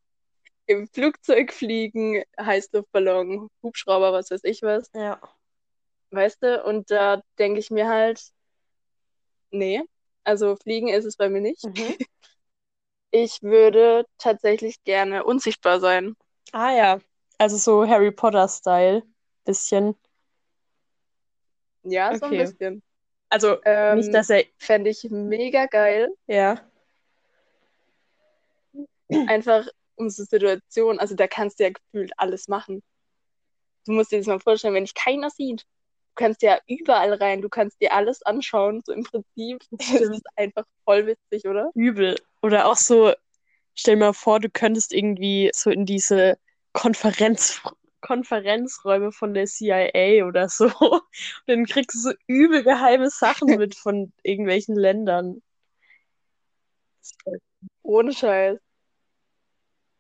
[0.67, 5.21] im Flugzeug fliegen, Heißluftballon, Hubschrauber, was weiß ich was, Ja.
[6.11, 6.63] weißt du?
[6.65, 8.23] Und da denke ich mir halt,
[9.51, 9.83] nee,
[10.25, 11.65] also fliegen ist es bei mir nicht.
[11.65, 11.97] Mhm.
[13.15, 16.15] Ich würde tatsächlich gerne unsichtbar sein.
[16.53, 16.99] Ah ja,
[17.39, 19.03] also so Harry Potter-Style,
[19.45, 19.97] bisschen.
[21.85, 22.43] Ja, so ein Okay.
[22.43, 22.83] bisschen.
[23.33, 26.11] Also nicht, Ähm, dass er, fände ich mega geil.
[26.27, 26.61] ja,
[29.27, 29.67] Einfach
[29.97, 32.83] so Situationen, also da kannst du ja gefühlt alles machen.
[33.87, 35.63] Du musst dir das mal vorstellen, wenn dich keiner sieht.
[35.63, 39.63] Du kannst ja überall rein, du kannst dir alles anschauen, so im Prinzip.
[39.71, 39.81] das
[40.21, 41.71] ist einfach voll witzig, oder?
[41.75, 42.17] Übel.
[42.43, 43.15] Oder auch so,
[43.75, 46.37] stell dir mal vor, du könntest irgendwie so in diese
[46.75, 47.63] Konferenz,
[48.03, 50.67] Konferenzräume von der CIA oder so.
[50.81, 51.03] Und
[51.47, 55.43] dann kriegst du so übel geheime Sachen mit von irgendwelchen Ländern.
[57.83, 58.59] Ohne Scheiß.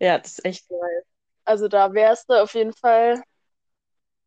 [0.00, 1.04] Ja, das ist echt geil.
[1.44, 3.22] Also da wärst du auf jeden Fall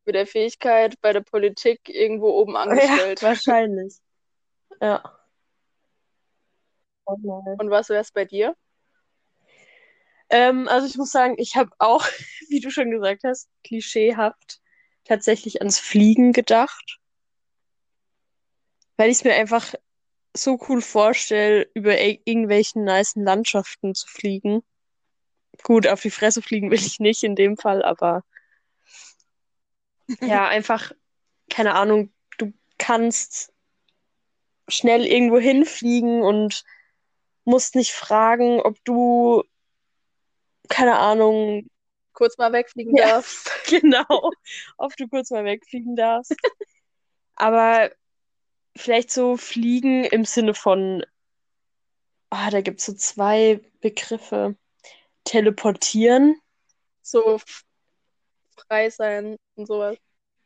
[0.06, 3.22] mit der Fähigkeit bei der Politik irgendwo oben Ja, angestellt.
[3.24, 4.00] wahrscheinlich.
[4.82, 5.04] Ja.
[7.08, 7.60] Oh nein.
[7.60, 8.56] Und was wär's bei dir?
[10.30, 12.06] Ähm, also ich muss sagen, ich habe auch,
[12.50, 14.60] wie du schon gesagt hast, klischeehaft
[15.06, 17.00] tatsächlich ans Fliegen gedacht,
[18.98, 19.74] weil ich es mir einfach
[20.36, 24.64] so cool vorstelle, über ir- irgendwelchen nicen Landschaften zu fliegen.
[25.64, 28.24] Gut, auf die Fresse fliegen will ich nicht in dem Fall, aber
[30.22, 30.92] ja, einfach,
[31.50, 33.54] keine Ahnung, du kannst
[34.68, 36.64] schnell irgendwo hinfliegen und
[37.46, 39.44] musst nicht fragen, ob du,
[40.70, 41.68] keine Ahnung,
[42.16, 43.52] Kurz mal wegfliegen Ja, darfst.
[43.70, 44.32] genau,
[44.78, 46.34] ob du kurz mal wegfliegen darfst.
[47.36, 47.92] Aber
[48.76, 51.06] vielleicht so fliegen im Sinne von,
[52.30, 54.56] ah, da gibt es so zwei Begriffe.
[55.26, 56.40] Teleportieren.
[57.02, 57.40] So
[58.56, 59.98] frei sein und sowas.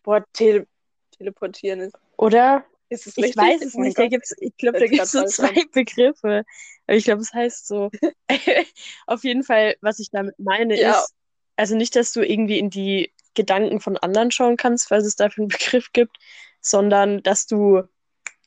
[0.04, 0.66] Boah, tele
[1.12, 2.66] teleportieren ist, Oder?
[2.90, 3.98] Ist es Ich weiß es Oh nicht.
[3.98, 6.44] Da gibt's, ich glaube, da gibt es so zwei Begriffe.
[6.88, 7.90] Aber ich glaube, es heißt so.
[9.08, 10.92] Auf jeden Fall, was ich damit meine, Ja.
[11.00, 11.14] ist,
[11.56, 15.44] also nicht, dass du irgendwie in die Gedanken von anderen schauen kannst, falls es dafür
[15.44, 16.18] einen Begriff gibt,
[16.62, 17.84] sondern dass du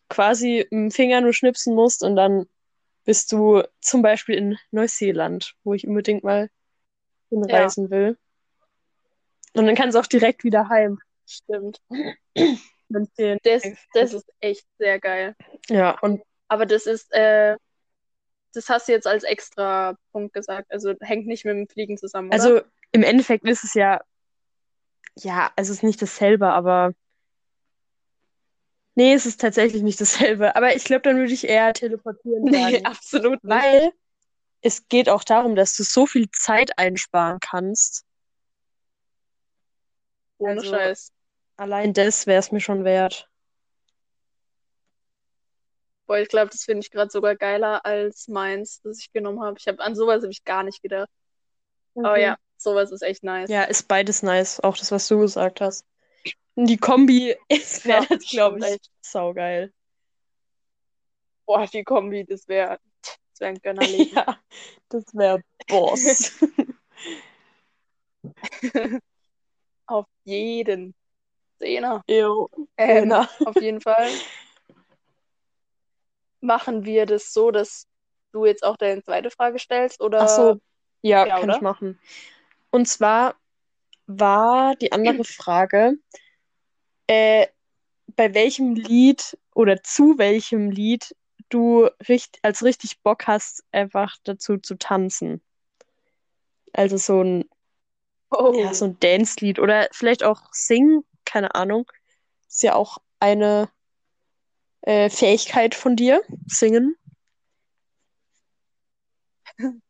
[0.09, 2.47] quasi mit dem Finger nur schnipsen musst und dann
[3.05, 6.51] bist du zum Beispiel in Neuseeland, wo ich unbedingt mal
[7.31, 8.19] hinreisen will.
[9.55, 10.99] Und dann kannst du auch direkt wieder heim.
[11.27, 11.81] Stimmt.
[12.93, 13.39] Mhm.
[13.43, 13.63] Das,
[13.95, 15.35] das ist echt sehr geil.
[15.69, 17.57] Ja, und Aber das ist, äh,
[18.53, 20.71] das hast du jetzt als extra Punkt gesagt.
[20.71, 22.35] Also hängt nicht mit dem Fliegen zusammen, oder?
[22.35, 22.61] Also
[22.93, 24.01] im Endeffekt ist es ja,
[25.17, 26.93] ja, also es ist nicht dasselbe, aber
[28.95, 30.57] nee, es ist tatsächlich nicht dasselbe.
[30.57, 33.55] Aber ich glaube, dann würde ich eher teleportieren nee, sagen, absolut nicht.
[33.55, 33.93] weil
[34.61, 38.05] es geht auch darum, dass du so viel Zeit einsparen kannst.
[40.39, 41.13] Ohne also- Scheiß.
[41.57, 43.31] Allein das wäre es mir schon wert.
[46.07, 49.57] Boah, ich glaube, das finde ich gerade sogar geiler als meins, das ich genommen habe.
[49.59, 51.09] Ich habe an sowas habe ich gar nicht gedacht.
[51.97, 52.23] Aber Mhm.
[52.23, 53.51] ja, sowas ist echt nice.
[53.51, 55.87] Ja, ist beides nice, auch das, was du gesagt hast.
[56.55, 58.91] Und die Kombi ist, wäre Ja, das, glaube ich, echt.
[59.01, 59.73] saugeil.
[61.47, 64.13] Boah, die Kombi, das wäre das wär ein Gönnerleben.
[64.17, 64.39] Ja,
[64.89, 66.33] das wäre Boss.
[69.87, 70.95] Auf jeden.
[71.63, 72.03] Zehner.
[72.09, 72.49] Ew.
[72.77, 73.29] Ähm, Zehner.
[73.45, 74.09] auf jeden Fall
[76.41, 77.87] machen wir das so, dass
[78.33, 80.61] du jetzt auch deine zweite Frage stellst oder Ach so,
[81.03, 81.57] ja, ja, kann oder?
[81.57, 82.01] ich machen.
[82.71, 83.37] Und zwar
[84.07, 85.99] war die andere Frage,
[87.07, 87.47] äh,
[88.17, 91.15] bei welchem Lied oder zu welchem Lied
[91.49, 95.41] du richt als richtig Bock hast, einfach dazu zu tanzen.
[96.73, 97.45] Also so ein,
[98.31, 101.91] oh, ja, so ein Dance-Lied oder vielleicht auch singen, keine Ahnung.
[102.47, 103.71] Ist ja auch eine
[104.83, 106.95] äh, Fähigkeit von dir, singen.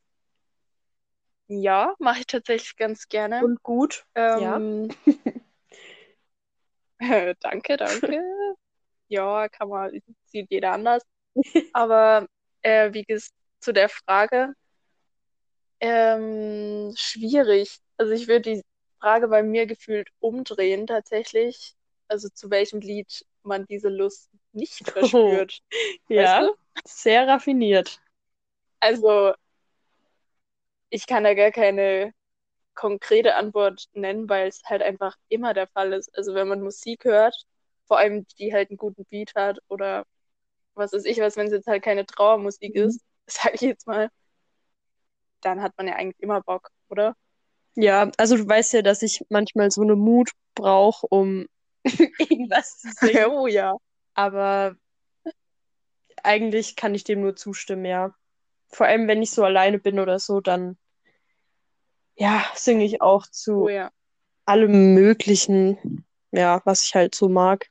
[1.49, 3.45] ja, mache ich tatsächlich ganz gerne.
[3.45, 4.05] Und gut.
[4.17, 4.57] ja.
[4.57, 4.89] Ähm,
[7.41, 8.23] danke, danke.
[9.09, 11.03] Ja, kann man, sieht jeder anders.
[11.75, 12.27] Aber
[12.63, 14.55] äh, wie gesagt, zu der Frage,
[15.81, 17.77] ähm, schwierig.
[17.99, 18.63] Also ich würde die
[19.03, 21.75] Frage bei mir gefühlt umdrehen tatsächlich.
[22.09, 25.61] Also zu welchem Lied man diese Lust nicht verspürt.
[26.09, 26.55] Ja, Weißt du?
[26.85, 28.01] sehr raffiniert.
[28.83, 29.35] Also
[30.91, 32.13] ich kann da gar keine
[32.75, 36.17] konkrete Antwort nennen, weil es halt einfach immer der Fall ist.
[36.17, 37.37] Also wenn man Musik hört,
[37.87, 40.07] vor allem die halt einen guten Beat hat oder
[40.75, 42.79] was weiß ich was, wenn es jetzt halt keine Trauermusik Mhm.
[42.79, 44.11] ist, sage ich jetzt mal,
[45.43, 47.15] dann hat man ja eigentlich immer Bock, oder?
[47.75, 51.47] Ja, also du weißt ja, dass ich manchmal so eine Mut brauche, um
[52.19, 53.27] irgendwas zu singen.
[53.31, 53.75] oh ja.
[54.15, 54.77] Aber
[56.23, 58.15] eigentlich kann ich dem nur zustimmen, ja.
[58.69, 60.77] Vor allem, wenn ich so alleine bin oder so, dann
[62.17, 63.91] ja, singe ich auch Oh zu ja.
[64.47, 67.69] allem Möglichen, ja, was ich halt so mag.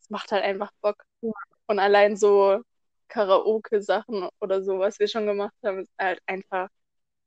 [0.00, 1.04] Es macht halt einfach Bock.
[1.66, 2.60] Und allein so
[3.08, 6.68] Karaoke-Sachen oder so, was wir schon gemacht haben, ist halt einfach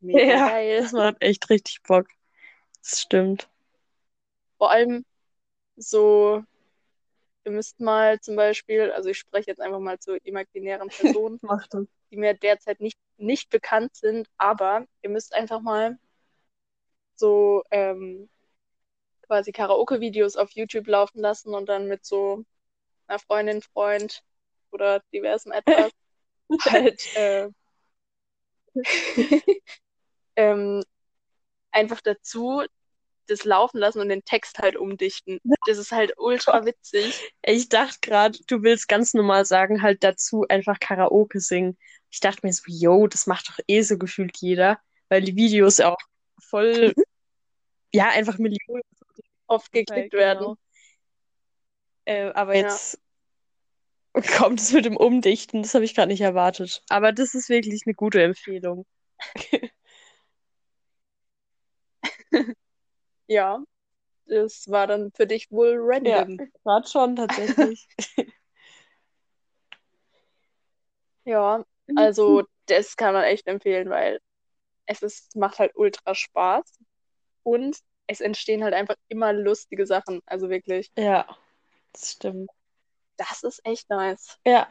[0.03, 0.81] mega Ja, geil.
[0.81, 2.07] das macht echt richtig Bock.
[2.81, 3.49] Das stimmt.
[4.57, 5.05] Vor allem
[5.77, 6.43] so,
[7.45, 11.39] ihr müsst mal zum Beispiel, also ich spreche jetzt einfach mal zu imaginären Personen,
[12.11, 15.97] die mir derzeit nicht, nicht bekannt sind, aber ihr müsst einfach mal
[17.15, 18.29] so ähm,
[19.27, 22.43] quasi Karaoke-Videos auf YouTube laufen lassen und dann mit so
[23.07, 24.23] einer Freundin, Freund
[24.71, 25.91] oder diversem etwas
[26.65, 27.49] halt äh,
[30.35, 30.83] ähm,
[31.71, 32.63] einfach dazu
[33.27, 35.39] das laufen lassen und den Text halt umdichten.
[35.65, 37.31] Das ist halt ultra witzig.
[37.41, 41.77] Ich dachte gerade, du willst ganz normal sagen, halt dazu einfach Karaoke singen.
[42.09, 45.77] Ich dachte mir so, yo, das macht doch eh so gefühlt jeder, weil die Videos
[45.77, 46.01] ja auch
[46.37, 46.93] voll,
[47.93, 48.83] ja, einfach Millionen
[49.47, 50.23] Oft geklickt Genau.
[50.23, 50.55] werden.
[52.05, 52.61] Äh, aber Ja.
[52.63, 52.99] jetzt
[54.37, 56.83] kommt es mit dem Umdichten, das habe ich gerade nicht erwartet.
[56.89, 58.85] Aber das ist wirklich eine gute Empfehlung.
[63.27, 63.63] Ja,
[64.27, 66.39] das war dann für dich wohl Ja, random.
[66.63, 67.87] gerade schon tatsächlich.
[71.25, 71.63] Ja,
[71.95, 74.19] also das kann man echt empfehlen, weil
[74.85, 76.79] es ist, macht halt ultra Spaß
[77.43, 80.21] und es entstehen halt einfach immer lustige Sachen.
[80.25, 81.25] Also wirklich, Ja,
[81.93, 82.49] das stimmt.
[83.17, 84.37] das ist echt nice.
[84.45, 84.67] Ja,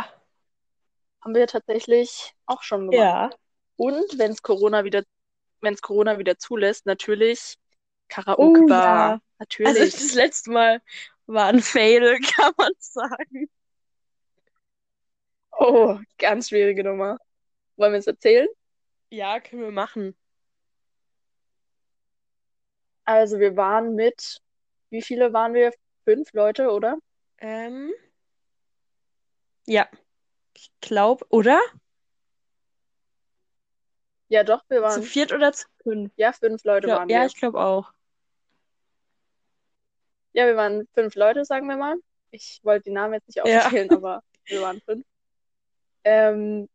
[1.22, 3.06] Haben wir tatsächlich auch schon gemacht.
[3.06, 3.30] ja.
[3.76, 5.02] Und wenn es Corona wieder,
[5.62, 7.58] wenn es Corona wieder zulässt, natürlich
[8.08, 8.84] Oh Karaoke-Bar.
[8.84, 9.20] ja.
[9.38, 9.92] Also Natürlich.
[9.92, 10.82] das letzte Mal
[11.26, 13.50] war ein Fail, kann man sagen.
[15.52, 17.18] Oh, ganz schwierige Nummer.
[17.76, 18.48] Wollen wir es erzählen?
[19.10, 20.16] Ja, können wir machen.
[23.04, 24.40] Also wir waren mit,
[24.90, 25.72] wie viele waren wir?
[26.04, 26.98] Fünf Leute, oder?
[27.38, 27.92] Ähm,
[29.66, 29.88] ja,
[30.54, 31.60] ich glaube, oder?
[34.32, 36.10] Ja, doch, wir Zu waren, viert oder zu fünf?
[36.16, 37.26] ja, fünf Leute Glaub, waren ja, wir.
[37.26, 37.92] ich glaube auch.
[40.32, 41.96] Ja, wir waren fünf Leute, sagen wir mal.
[42.30, 43.66] Ich wollte die Namen jetzt nicht Ja.
[43.66, 45.04] aufzählen, aber wir waren fünf.
[46.04, 46.66] Ähm,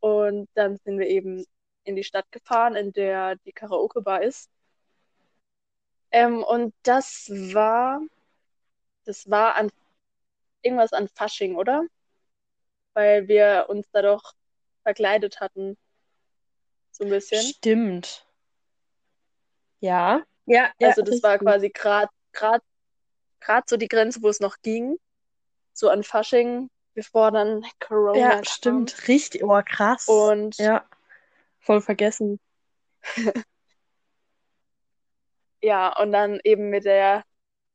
[0.00, 1.44] und dann sind wir eben
[1.84, 4.50] in die Stadt gefahren, in der die Karaoke-Bar ist.
[6.10, 8.00] Ähm, und das war,
[9.04, 9.70] das war an
[10.62, 11.84] irgendwas an Fasching, oder?
[12.94, 14.34] Weil wir uns da doch
[14.82, 15.76] verkleidet hatten.
[16.98, 17.42] So ein bisschen.
[17.44, 18.26] Stimmt.
[19.80, 20.22] Ja.
[20.46, 21.46] Ja, ja, also das war richtig.
[21.48, 22.62] quasi gerade grad,
[23.40, 24.98] grad so die Grenze, wo es noch ging.
[25.72, 28.44] So an Fasching, bevor dann Corona Ja, kam.
[28.44, 29.08] stimmt.
[29.08, 29.44] Richtig.
[29.44, 30.08] Oh, krass.
[30.08, 30.84] Und Ja.
[31.60, 32.40] Voll vergessen.
[35.62, 37.24] ja, und dann eben mit der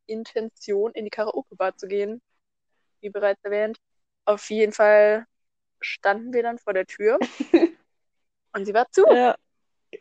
[0.07, 2.21] Intention, in die Karaoke-Bar zu gehen,
[3.01, 3.77] wie bereits erwähnt.
[4.25, 5.25] Auf jeden Fall
[5.81, 7.19] standen wir dann vor der Tür
[8.53, 9.05] und sie war zu.
[9.07, 9.35] Ja.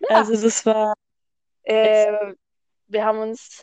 [0.09, 0.95] Also das war.
[1.65, 2.35] Äh,
[2.89, 3.63] wir haben uns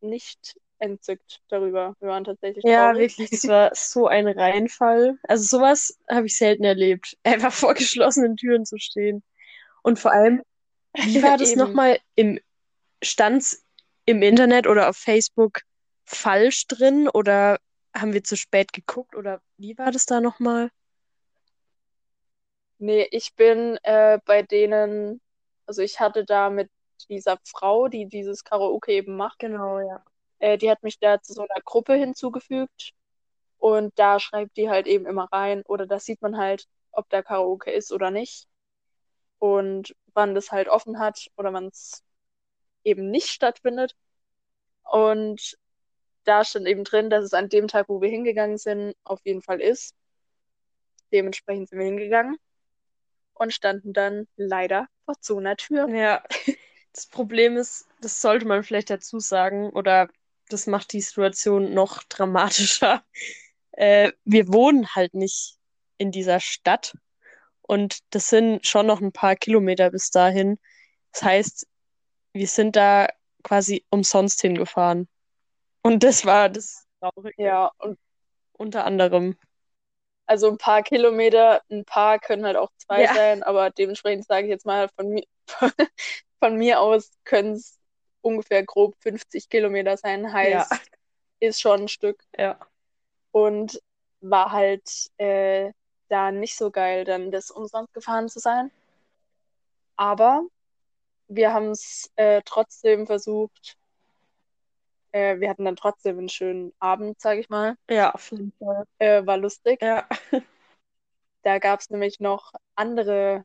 [0.00, 1.94] nicht entzückt darüber.
[2.00, 3.18] Wir waren tatsächlich Ja, traurig.
[3.18, 5.18] wirklich, es war so ein Reinfall.
[5.24, 7.16] Also sowas habe ich selten erlebt.
[7.24, 9.22] Einfach vor geschlossenen Türen zu stehen.
[9.82, 10.42] Und vor allem,
[10.94, 12.38] wie war das nochmal im
[13.02, 13.64] Stand's
[14.04, 15.60] im Internet oder auf Facebook
[16.04, 17.58] falsch drin oder
[17.94, 20.70] haben wir zu spät geguckt oder wie war das da nochmal?
[22.78, 25.20] Nee, ich bin äh, bei denen,
[25.66, 26.70] also ich hatte da mit
[27.08, 30.04] dieser Frau, die dieses Karaoke eben macht, Genau, ja.
[30.38, 32.92] äh, die hat mich da zu so einer Gruppe hinzugefügt
[33.58, 37.22] und da schreibt die halt eben immer rein oder da sieht man halt, ob da
[37.22, 38.46] Karaoke ist oder nicht
[39.38, 42.04] und wann das halt offen hat oder wann es
[42.84, 43.94] eben nicht stattfindet.
[44.84, 45.58] Und
[46.24, 49.42] da stand eben drin, dass es an dem Tag, wo wir hingegangen sind, auf jeden
[49.42, 49.94] Fall ist.
[51.12, 52.38] Dementsprechend sind wir hingegangen
[53.38, 55.88] und standen dann leider vor so einer Tür.
[55.88, 56.22] Ja,
[56.92, 60.08] das Problem ist, das sollte man vielleicht dazu sagen, oder
[60.48, 63.04] das macht die Situation noch dramatischer.
[63.72, 65.56] Äh, wir wohnen halt nicht
[65.98, 66.94] in dieser Stadt
[67.62, 70.58] und das sind schon noch ein paar Kilometer bis dahin.
[71.12, 71.68] Das heißt,
[72.32, 73.06] wir sind da
[73.44, 75.06] quasi umsonst hingefahren.
[75.82, 77.98] Und das war das Traurige, Ja, und
[78.52, 79.36] unter anderem.
[80.28, 83.14] Also ein paar Kilometer, ein paar können halt auch zwei Ja.
[83.14, 85.24] sein, aber dementsprechend sage ich jetzt mal, von mir,
[86.38, 87.78] von mir aus können es
[88.20, 90.30] ungefähr grob 50 Kilometer sein.
[90.32, 90.78] Heißt, Ja.
[91.40, 92.22] ist schon ein Stück.
[92.36, 92.58] Ja.
[93.32, 93.80] Und
[94.20, 95.72] war halt äh,
[96.08, 98.70] da nicht so geil, dann das umsonst gefahren zu sein.
[99.96, 100.42] Aber
[101.28, 103.77] wir haben es äh, trotzdem versucht.
[105.12, 107.76] Äh, wir hatten dann trotzdem einen schönen Abend, sage ich mal.
[107.88, 108.84] Ja, auf jeden Fall.
[108.98, 109.80] Äh, war lustig.
[109.82, 110.08] Ja.
[111.44, 113.44] Da gab es nämlich noch andere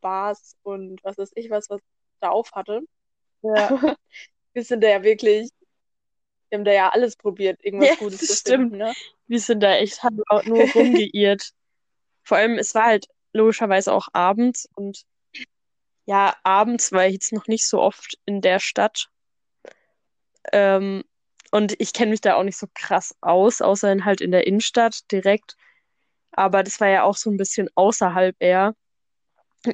[0.00, 1.80] Bars und was weiß ich was, was
[2.18, 2.82] da auf hatte.
[3.42, 3.70] Ja.
[4.52, 5.48] Wir sind da ja wirklich,
[6.48, 8.72] wir haben da ja alles probiert, irgendwas Ja, Gutes zu stimmt.
[8.72, 8.92] finden, ne?
[9.28, 11.52] Wir sind da echt haben auch nur rumgeirrt.
[12.24, 15.04] Vor allem, es war halt logischerweise auch abends und
[16.04, 19.08] ja, abends war ich jetzt noch nicht so oft in der Stadt.
[20.52, 21.04] Ähm,
[21.50, 24.46] und ich kenne mich da auch nicht so krass aus, außer in, halt in der
[24.46, 25.56] Innenstadt direkt.
[26.32, 28.74] Aber das war ja auch so ein bisschen außerhalb eher.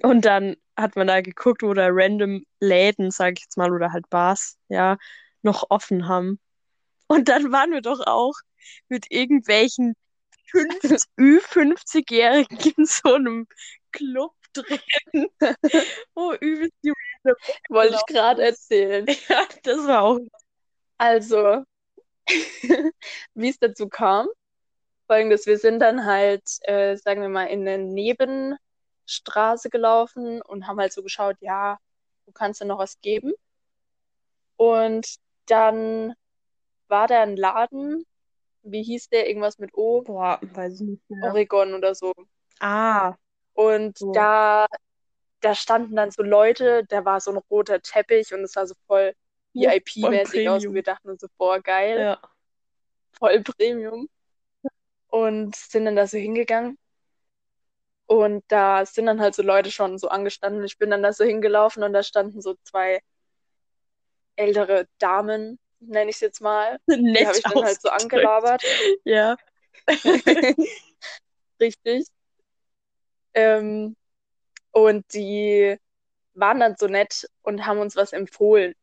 [0.03, 3.93] Und dann hat man da geguckt, wo da random Läden, sag ich jetzt mal, oder
[3.93, 4.97] halt Bars, ja,
[5.43, 6.41] noch offen haben.
[7.09, 8.35] Und dann waren wir doch auch
[8.89, 9.95] mit irgendwelchen
[10.51, 13.47] 50, Ü50-Jährigen in so einem
[13.93, 14.81] Club drin.
[16.15, 16.93] Oh, übelst die.
[17.69, 19.07] Wollte ich gerade erzählen.
[19.29, 20.19] Ja, das war auch.
[20.99, 21.65] Also,
[23.35, 24.29] wie es dazu kam,
[25.09, 30.81] folgendes, wir sind dann halt, äh, sagen wir mal, in eine Nebenstraße gelaufen und haben
[30.81, 31.79] halt so geschaut, ja,
[32.27, 33.33] wo kannst du noch was geben?
[34.57, 35.07] Und
[35.47, 36.15] dann
[36.89, 38.05] war da ein Laden,
[38.63, 41.31] wie hieß der, irgendwas mit O, Boah, weiß ich nicht mehr.
[41.31, 42.13] Oregon oder so.
[42.61, 43.15] Ah,
[43.55, 44.13] Und So.
[44.13, 44.67] da,
[45.41, 48.75] da standen dann so Leute, da war so ein roter Teppich und es sah so
[48.87, 49.15] voll
[49.57, 52.21] VIP-mäßig aus und wir dachten uns so, boah, geil, ja.
[53.13, 54.09] voll Premium.
[55.09, 56.79] Und sind dann da so hingegangen.
[58.07, 60.65] Und da sind dann halt so Leute schon so angestanden.
[60.65, 63.01] Ich bin dann da so hingelaufen und da standen so zwei
[64.37, 66.79] ältere Damen, nenne ich es jetzt mal.
[66.91, 68.63] Die Nett habe ich dann halt so angelabert.
[69.05, 69.37] Ja.
[71.61, 72.07] Richtig.
[73.35, 73.97] Ähm,
[74.73, 75.79] und die
[76.35, 78.75] waren dann so nett und haben uns was empfohlen.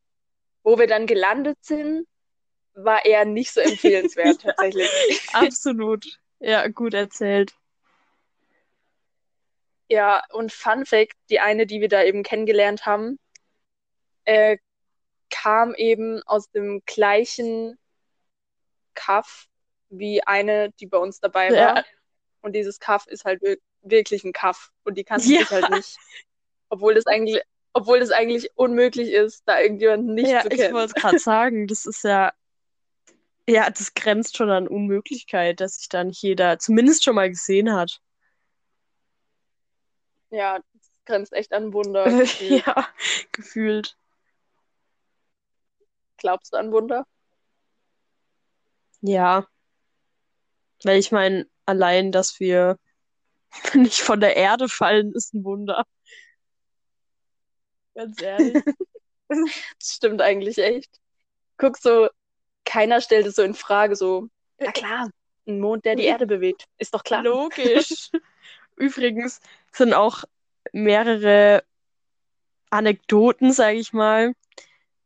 [0.64, 2.08] Wo wir dann gelandet sind,
[2.74, 4.90] war eher nicht so empfehlenswert tatsächlich.
[5.34, 6.20] Absolut.
[6.40, 7.54] Ja, gut erzählt.
[9.90, 13.20] Ja, und Fun Fact, die eine, die wir da eben kennengelernt haben,
[14.26, 14.58] äh,
[15.30, 17.78] kam eben aus dem gleichen
[18.94, 19.48] Kaff
[19.90, 21.76] wie eine, die bei uns dabei Ja.
[21.76, 21.86] war.
[22.42, 24.72] Und dieses Kaff ist halt wir- wirklich ein Kaff.
[24.84, 25.40] Und die kannten Ja.
[25.42, 25.98] sich halt nicht.
[26.70, 27.42] Obwohl das eigentlich,
[27.74, 30.76] obwohl das eigentlich unmöglich ist, da irgendjemanden nicht ja, zu ich kennen.
[30.76, 32.32] wollte gerade sagen, das ist ja,
[33.48, 37.74] ja, das grenzt schon an Unmöglichkeit, dass sich da nicht jeder zumindest schon mal gesehen
[37.74, 38.00] hat.
[40.30, 42.06] Ja, das grenzt echt an Wunder.
[42.18, 42.66] gefühlt.
[42.66, 42.88] ja,
[43.32, 43.98] gefühlt.
[46.18, 47.06] Glaubst du an Wunder?
[49.02, 49.46] Ja.
[50.84, 52.78] Weil ich meine, allein, dass wir
[53.74, 55.86] nicht von der Erde fallen, ist ein Wunder.
[57.96, 58.64] Ganz ehrlich.
[59.30, 61.00] Das stimmt eigentlich echt.
[61.58, 62.08] Guck so,
[62.66, 64.28] keiner stellt es so in Frage, so,
[64.60, 65.10] na klar,
[65.48, 66.66] ein Mond, der die Erde bewegt.
[66.78, 67.24] Ist doch klar.
[67.24, 68.12] Logisch.
[68.76, 69.40] Übrigens
[69.72, 70.24] sind auch
[70.72, 71.64] mehrere
[72.70, 74.34] Anekdoten, sage ich mal,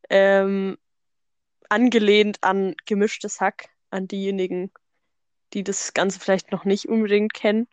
[0.10, 0.78] ähm,
[1.70, 4.72] angelehnt an gemischtes Hack, an diejenigen,
[5.54, 7.68] die das Ganze vielleicht noch nicht unbedingt kennen.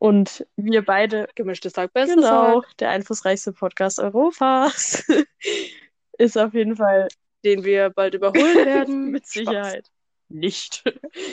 [0.00, 5.06] Und wir beide, Gemischtes Tag, bestes genau, Tag, der einflussreichste Podcast Europas,
[6.18, 7.08] ist auf jeden Fall
[7.44, 8.34] den wir bald überholen
[8.66, 9.10] werden.
[9.10, 9.32] Mit Spaß.
[9.32, 9.90] Sicherheit
[10.28, 10.84] nicht.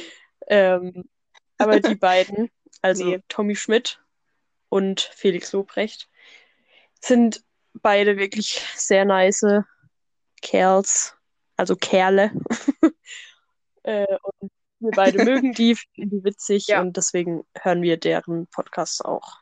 [0.47, 1.05] ähm,
[1.57, 2.49] aber die beiden,
[2.81, 3.19] also Nee.
[3.29, 4.01] Tommy Schmidt
[4.69, 6.09] und Felix Lobrecht,
[7.01, 7.43] sind
[7.73, 9.45] beide wirklich sehr nice
[10.41, 11.15] Kerls,
[11.55, 12.31] also Kerle.
[13.83, 16.81] äh, und wir beide mögen die, finden die witzig Ja.
[16.81, 19.39] und deswegen hören wir deren Podcasts auch.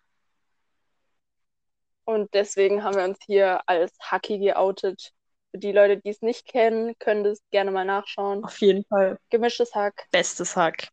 [2.05, 5.11] Und deswegen haben wir uns hier als Hacki geoutet.
[5.51, 8.43] Für die Leute, die es nicht kennen, können das gerne mal nachschauen.
[8.43, 10.89] Auf jeden Fall Gemischtes Hack bestes Hack.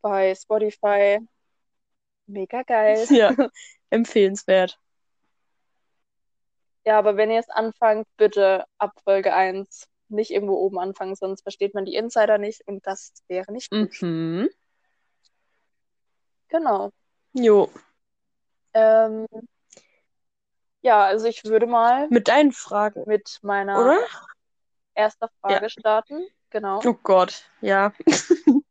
[0.00, 1.18] bei Spotify.
[2.26, 3.06] Mega geil.
[3.10, 3.34] Ja,
[3.90, 4.78] empfehlenswert.
[6.86, 11.42] Ja, aber wenn ihr es anfangt, bitte ab Folge 1 nicht irgendwo oben anfangen, sonst
[11.42, 14.00] versteht man die Insider nicht und das wäre nicht gut.
[14.02, 14.48] Mhm.
[16.48, 16.90] Genau.
[17.32, 17.70] Jo,
[18.76, 19.26] Ähm,
[20.82, 23.98] ja, also ich würde mal mit deinen Fragen, mit meiner oder?
[24.92, 26.26] ersten Frage starten.
[26.50, 26.80] Genau.
[26.84, 27.94] Oh Gott, ja.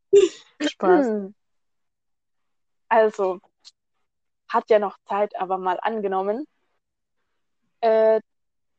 [0.61, 1.07] Spaß.
[1.07, 1.35] Hm.
[2.87, 3.39] Also,
[4.47, 6.45] hat ja noch Zeit, aber mal angenommen,
[7.81, 8.21] äh,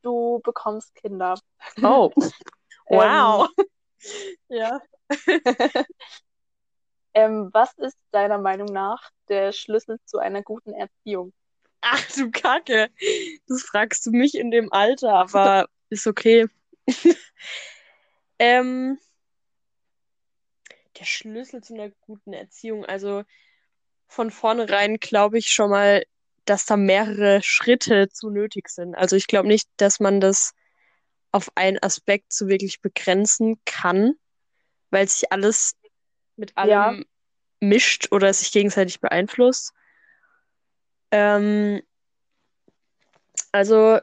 [0.06, 1.38] du bekommst Kinder.
[1.82, 2.10] Oh,
[2.88, 3.48] Ähm, wow.
[4.48, 4.80] Ja.
[7.14, 11.32] Ähm, was ist deiner Meinung nach der Schlüssel zu einer guten Erziehung?
[11.80, 12.90] Ach du Kacke.
[13.48, 16.46] Das fragst du mich in dem Alter, aber ist okay.
[18.38, 18.98] ähm,
[20.98, 22.84] der Schlüssel zu einer guten Erziehung.
[22.84, 23.24] Also
[24.08, 26.04] von vornherein glaube ich schon mal,
[26.46, 28.94] dass da mehrere Schritte zu nötig sind.
[28.94, 30.54] Also ich glaube nicht, dass man das
[31.32, 34.14] auf einen Aspekt so wirklich begrenzen kann,
[34.90, 35.74] weil sich alles
[36.36, 37.04] mit allem Ja.
[37.60, 39.72] mischt oder sich gegenseitig beeinflusst.
[41.10, 41.82] Ähm,
[43.52, 43.98] also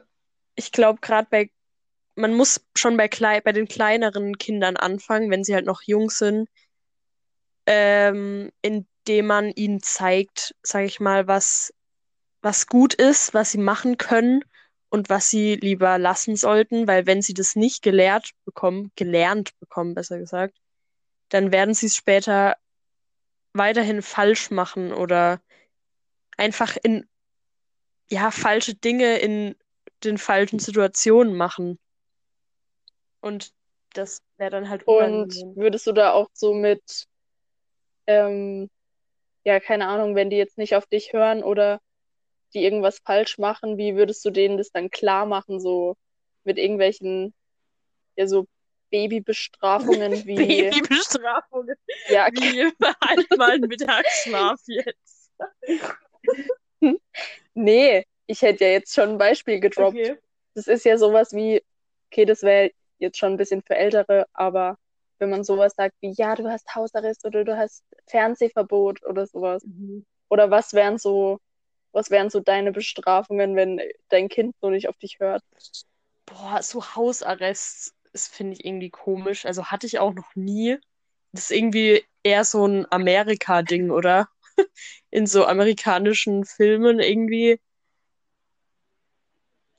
[0.56, 1.50] ich glaube gerade bei,
[2.16, 6.10] man muss schon bei, klei bei den kleineren Kindern anfangen, wenn sie halt noch jung
[6.10, 6.48] sind,
[7.66, 11.72] ähm, indem man ihnen zeigt, sage ich mal, was,
[12.44, 14.44] was gut ist, was sie machen können
[14.90, 19.94] und was sie lieber lassen sollten, weil wenn sie das nicht gelehrt bekommen, gelernt bekommen,
[19.94, 20.54] besser gesagt,
[21.30, 22.56] dann werden sie es später
[23.54, 25.40] weiterhin falsch machen oder
[26.36, 27.08] einfach in,
[28.10, 29.56] ja, falsche Dinge in
[30.04, 31.78] den falschen Situationen machen.
[33.22, 33.54] Und
[33.94, 35.56] das wäre dann halt Und unangenehm.
[35.56, 37.06] würdest du da auch so mit,
[38.06, 38.68] ähm,
[39.44, 41.80] ja, keine Ahnung, wenn die jetzt nicht auf dich hören oder
[42.54, 45.96] die irgendwas falsch machen, wie würdest du denen das dann klar machen, so
[46.44, 47.34] mit irgendwelchen,
[48.16, 48.46] ja, so
[48.90, 51.68] Babybestrafungen wie, Babybestrafung.
[52.08, 52.70] ja, Wie
[53.02, 55.32] halt mal einen Mittagsschlaf jetzt.
[57.54, 59.96] nee, ich hätte ja jetzt schon ein Beispiel gedroppt.
[59.96, 60.16] Okay.
[60.54, 61.62] Das ist ja sowas wie,
[62.10, 64.78] okay, das wäre jetzt schon ein bisschen für Ältere, aber
[65.18, 69.64] wenn man sowas sagt wie, ja, du hast Hausarrest oder du hast Fernsehverbot oder sowas.
[69.64, 70.04] Mhm.
[70.28, 71.38] Oder was wären so,
[71.94, 75.42] was wären so deine Bestrafungen, wenn dein Kind so nicht auf dich hört?
[76.26, 79.46] Boah, so Hausarrest, das finde ich irgendwie komisch.
[79.46, 80.78] Also hatte ich auch noch nie.
[81.32, 84.28] Das ist irgendwie eher so ein Amerika-Ding, oder?
[85.10, 87.60] In so amerikanischen Filmen irgendwie.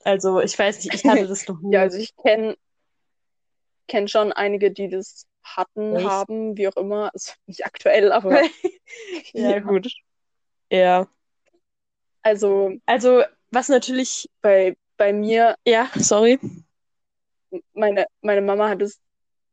[0.04, 1.74] Also, ich weiß nicht, ich hatte das noch nie.
[1.74, 2.56] Ja, also ich kenne
[3.88, 6.06] kenn schon einige, die das hatten, Echt?
[6.06, 7.10] haben, wie auch immer.
[7.12, 8.42] Also nicht aktuell, aber
[9.32, 9.60] ja, ja.
[9.60, 9.92] gut.
[10.70, 11.06] Ja.
[12.26, 13.22] Also Also,
[13.52, 16.38] was natürlich, bei, bei mir, ja, sorry.
[17.72, 19.00] meine, meine Mama hat es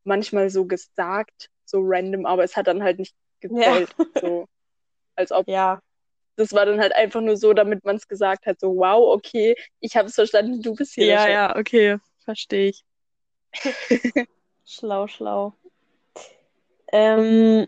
[0.04, 3.94] manchmal so gesagt, so random, aber es hat dann halt nicht gezählt.
[4.20, 4.46] So,
[5.16, 5.48] als ob.
[5.48, 5.80] Ja,
[6.36, 9.54] Das war dann halt einfach nur so, damit man es gesagt hat, so, wow, okay,
[9.80, 11.06] ich habe es verstanden, du bist hier.
[11.06, 12.84] ja, ja, okay, verstehe ich.
[14.66, 15.52] Schlau, schlau.
[16.90, 17.66] Ähm,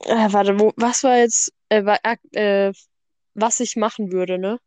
[0.00, 1.98] äh, warte, wo, was war jetzt, äh, war,
[2.32, 2.72] äh,
[3.34, 4.58] was ich machen würde, ne?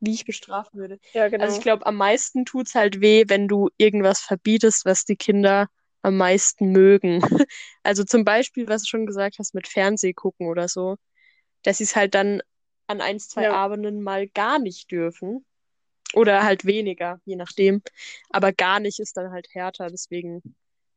[0.00, 0.98] Wie ich bestrafen würde.
[1.12, 1.44] Ja, genau.
[1.44, 5.68] Also ich glaube, am meisten tut's halt weh, wenn du irgendwas verbietest, was die Kinder
[6.02, 7.20] am meisten mögen.
[7.82, 10.96] Also zum Beispiel, was du schon gesagt hast, mit Fernseh gucken oder so,
[11.62, 12.42] dass sie es halt dann
[12.86, 13.54] an eins, zwei Ja.
[13.54, 15.46] Abenden mal gar nicht dürfen.
[16.12, 17.82] Oder halt weniger, je nachdem.
[18.30, 20.42] Aber gar nicht ist dann halt härter, deswegen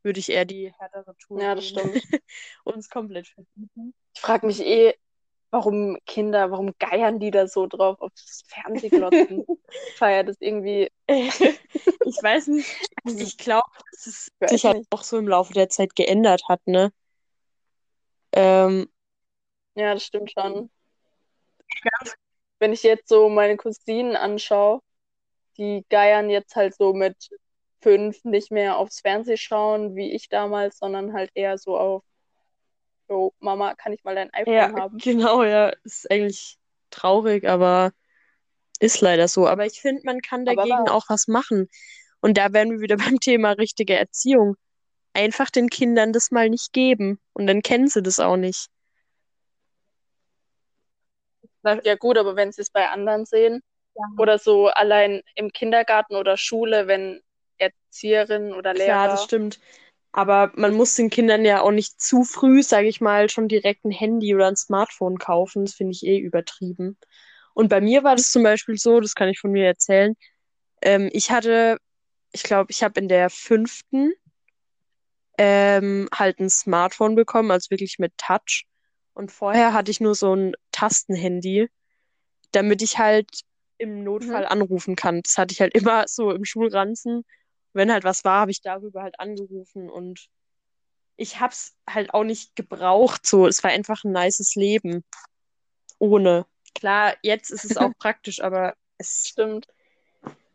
[0.01, 1.95] würde ich eher die härtere Tour Ja, das stimmt.
[2.63, 3.93] Uns komplett verbieten.
[4.13, 4.93] Ich frage mich eh,
[5.53, 9.45] warum Kinder, warum geiern die da so drauf auf das Fernsehglotzen?
[9.97, 10.89] Feiert das irgendwie.
[12.05, 12.67] Ich weiß nicht,
[13.05, 16.91] ich glaube, dass es sich halt auch so im Laufe der Zeit geändert hat, ne?
[18.33, 18.87] Ähm,
[19.75, 20.69] Ja, das stimmt schon.
[22.59, 24.79] Wenn ich jetzt so meine Cousinen anschaue,
[25.57, 27.29] die geiern jetzt halt so mit
[27.81, 32.03] fünf nicht mehr aufs Fernseh schauen, wie ich damals, sondern halt eher so auf,
[33.13, 34.97] so, Mama, kann ich mal dein iPhone ja, haben?
[34.97, 36.57] genau, ja, ist eigentlich
[36.89, 37.91] traurig, aber
[38.79, 39.47] ist leider so.
[39.47, 41.69] Aber ich finde, man kann dagegen auch was machen.
[42.21, 44.55] Und da wären wir wieder beim Thema richtige Erziehung.
[45.13, 47.19] Einfach den Kindern das mal nicht geben.
[47.33, 48.69] Und dann kennen sie das auch nicht.
[51.83, 53.61] Ja gut, aber wenn sie es bei anderen sehen
[54.17, 57.21] oder so allein im Kindergarten oder Schule, wenn
[57.57, 59.59] Erzieherinnen oder Klar, das Lehrer, stimmt.
[60.13, 63.83] Aber man muss den Kindern ja auch nicht zu früh, sage ich mal, schon direkt
[63.83, 65.65] ein Handy oder ein Smartphone kaufen.
[65.65, 66.97] Das finde ich eh übertrieben.
[67.55, 70.15] Und bei mir war das zum Beispiel so, das kann ich von mir erzählen.
[70.83, 71.77] Ähm, ich hatte,
[72.31, 74.13] ich glaube, ich habe in der fünften
[75.37, 78.65] ähm, halt ein Smartphone bekommen, also wirklich mit Touch.
[79.13, 81.69] Und vorher hatte ich nur so ein Tastenhandy,
[82.51, 83.29] damit ich halt
[83.79, 85.21] im Notfall anrufen kann.
[85.23, 87.23] Das hatte ich halt immer so im Schulranzen.
[87.73, 90.29] Wenn halt was war, habe ich darüber halt angerufen und
[91.15, 93.25] ich hab's halt auch nicht gebraucht.
[93.25, 95.03] So, es war einfach ein nices Leben.
[95.99, 96.45] Ohne.
[96.75, 99.67] Klar, jetzt ist es auch praktisch, aber es, stimmt.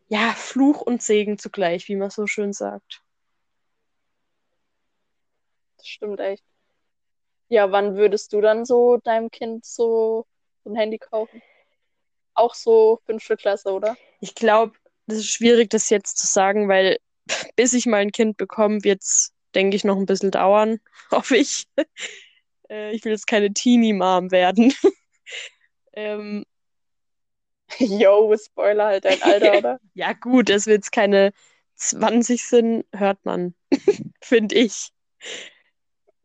[0.07, 3.01] ja, Fluch und Segen zugleich, wie man so schön sagt.
[5.77, 6.43] Das stimmt echt.
[7.47, 10.25] Ja, wann würdest du dann so deinem Kind so
[10.65, 11.41] ein Handy kaufen?
[12.33, 13.97] Auch so fünfte Klasse, oder?
[14.21, 16.99] Ich glaube, das ist schwierig, das jetzt zu sagen, weil
[17.55, 20.79] bis ich mal ein Kind bekomme, wird's, denke ich, noch ein bisschen dauern,
[21.11, 21.65] hoffe ich.
[22.69, 24.73] Äh, ich will jetzt keine Teenie-Mom werden.
[25.93, 26.45] Ähm,
[27.79, 29.79] Yo, Spoiler halt dein Alter, oder?
[29.93, 31.33] ja, gut, dass wir jetzt keine
[31.75, 33.55] 20 sind, hört man,
[34.21, 34.89] finde ich.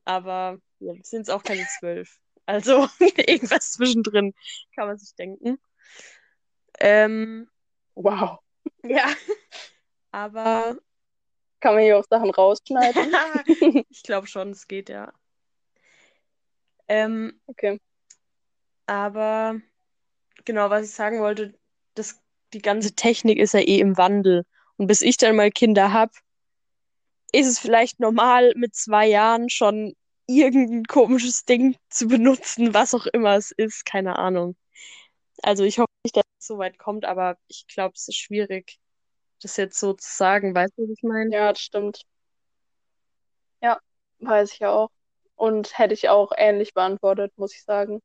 [0.05, 2.19] Aber ja, sind jetzt auch keine 12.
[2.47, 4.35] Also irgendwas zwischendrin
[4.75, 5.59] kann man sich denken.
[6.79, 7.49] Ähm,
[7.95, 8.41] Wow.
[8.83, 9.07] ja,
[10.11, 10.77] aber
[11.65, 13.15] Kann man hier auch Sachen rausschneiden?
[13.89, 15.15] ich glaube schon, es geht ja.
[16.89, 17.81] Ähm, Okay.
[18.85, 19.63] aber
[20.45, 21.55] genau, was ich sagen wollte,
[21.95, 22.21] das,
[22.53, 24.45] die ganze Technik ist ja eh im Wandel.
[24.77, 26.13] Und bis ich dann mal Kinder habe,
[27.33, 29.95] ist es vielleicht normal, mit zwei Jahren schon
[30.27, 34.55] irgendein komisches Ding zu benutzen, was auch immer es ist, keine Ahnung.
[35.43, 38.79] Also ich hoffe nicht, dass es so weit kommt, aber ich glaube, es ist schwierig,
[39.45, 40.55] das jetzt so zu sagen.
[40.55, 41.33] Weißt du, was ich meine?
[41.35, 42.03] Ja, das stimmt.
[43.63, 43.79] Ja,
[44.21, 44.91] weiß ich auch.
[45.37, 48.01] Und hätte ich auch ähnlich beantwortet, muss ich sagen.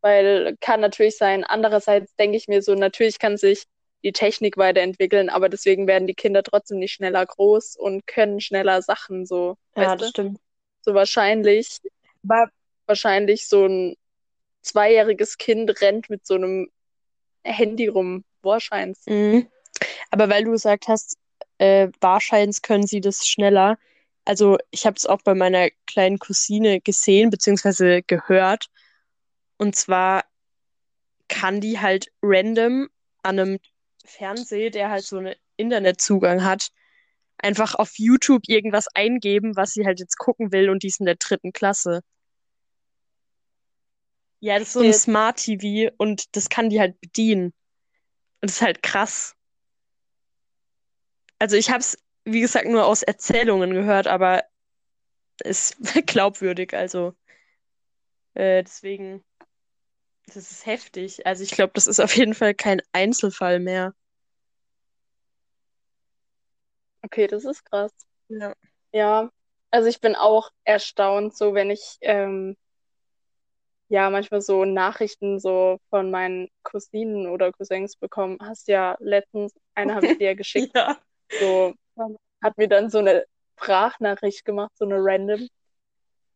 [0.00, 1.44] Weil kann natürlich sein.
[1.44, 3.64] Andererseits denke ich mir so, natürlich kann sich
[4.02, 8.80] die Technik weiterentwickeln, aber deswegen werden die Kinder trotzdem nicht schneller groß und können schneller
[8.80, 10.10] Sachen so, Ja, das du?
[10.10, 10.40] stimmt.
[10.80, 11.78] So wahrscheinlich,
[12.26, 12.48] Aber
[12.86, 13.96] wahrscheinlich so ein
[14.62, 16.70] zweijähriges Kind rennt mit so einem
[17.44, 18.24] Handy rum.
[18.42, 18.98] Wahrscheinlich.
[19.06, 19.48] Mhm.
[20.10, 21.18] Aber weil du gesagt hast,
[21.58, 23.78] äh, wahrscheinlich können sie das schneller.
[24.24, 28.66] Also ich habe es auch bei meiner kleinen Cousine gesehen, beziehungsweise gehört.
[29.58, 30.24] Und zwar
[31.28, 32.88] kann die halt random
[33.22, 33.58] an einem
[34.04, 36.70] Fernseher, der halt so einen Internetzugang hat,
[37.38, 41.06] einfach auf YouTube irgendwas eingeben, was sie halt jetzt gucken will und die ist in
[41.06, 42.00] der dritten Klasse.
[44.40, 47.52] Ja, das ist so ein Smart TV und das kann die halt bedienen.
[48.40, 49.34] Und das ist halt krass.
[51.40, 54.44] Also ich habe es, wie gesagt, nur aus Erzählungen gehört, aber
[55.44, 55.76] ist
[56.06, 56.74] glaubwürdig.
[56.74, 57.14] Also
[58.34, 59.24] äh, deswegen,
[60.26, 61.26] das ist heftig.
[61.26, 63.94] Also ich glaube, das ist auf jeden Fall kein Einzelfall mehr.
[67.04, 67.92] Okay, das ist krass.
[68.28, 68.54] Ja.
[68.92, 69.30] Ja,
[69.72, 72.56] Also ich bin auch erstaunt, so wenn ich ähm,
[73.88, 78.38] ja manchmal so Nachrichten so von meinen Cousinen oder Cousins bekomme.
[78.40, 80.98] Hast ja letztens, eine habe ich dir ja geschickt, Ja.
[81.38, 81.74] So
[82.42, 83.24] hat mir dann so eine
[83.56, 85.48] Sprachnachricht gemacht, so eine random,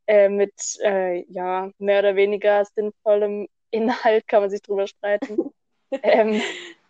[0.06, 5.50] äh, mit äh, ja mehr oder weniger sinnvollem Inhalt, kann man sich drüber streiten.
[6.02, 6.42] ähm,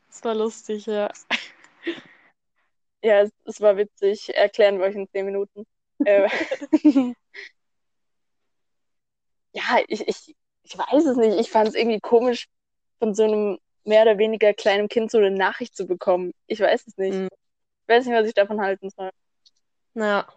[0.08, 1.10] Das war lustig, ja.
[3.02, 4.34] ja, es, es war witzig.
[4.34, 5.64] Erklären wir euch in zehn Minuten.
[6.04, 6.28] Äh,
[9.52, 10.34] ja, ich, ich,
[10.64, 11.38] ich weiß es nicht.
[11.38, 12.48] Ich fand es irgendwie komisch,
[12.98, 16.32] von so einem mehr oder weniger kleinen Kind so eine Nachricht zu bekommen.
[16.46, 17.14] Ich weiß es nicht.
[17.14, 17.28] Mhm.
[17.86, 19.10] Weiß nicht, was ich davon halten soll.
[19.94, 20.28] Naja,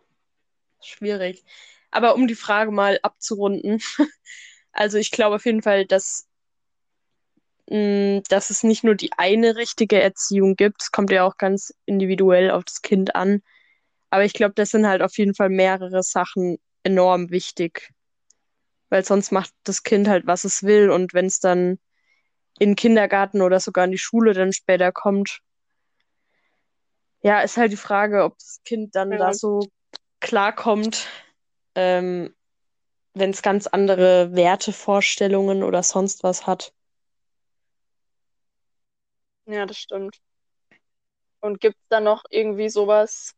[0.82, 1.46] schwierig.
[1.92, 3.80] Aber um die Frage mal abzurunden,
[4.74, 6.28] also ich glaube auf jeden Fall, dass,
[7.70, 10.82] mh, dass es nicht nur die eine richtige Erziehung gibt.
[10.82, 13.42] Es kommt ja auch ganz individuell auf das Kind an.
[14.10, 17.92] Aber ich glaube, das sind halt auf jeden Fall mehrere Sachen enorm wichtig.
[18.90, 20.90] Weil sonst macht das Kind halt, was es will.
[20.90, 21.80] Und wenn es dann
[22.60, 25.42] in den Kindergarten oder sogar in die Schule dann später kommt,
[27.22, 29.18] ja, ist halt die Frage, ob das Kind dann Ja.
[29.20, 29.70] da so
[30.20, 31.08] klarkommt,
[31.76, 32.34] ähm,
[33.14, 36.74] wenn es ganz andere Wertevorstellungen oder sonst was hat.
[39.46, 40.18] Ja, das stimmt.
[41.40, 43.34] Und gibt es da noch irgendwie sowas,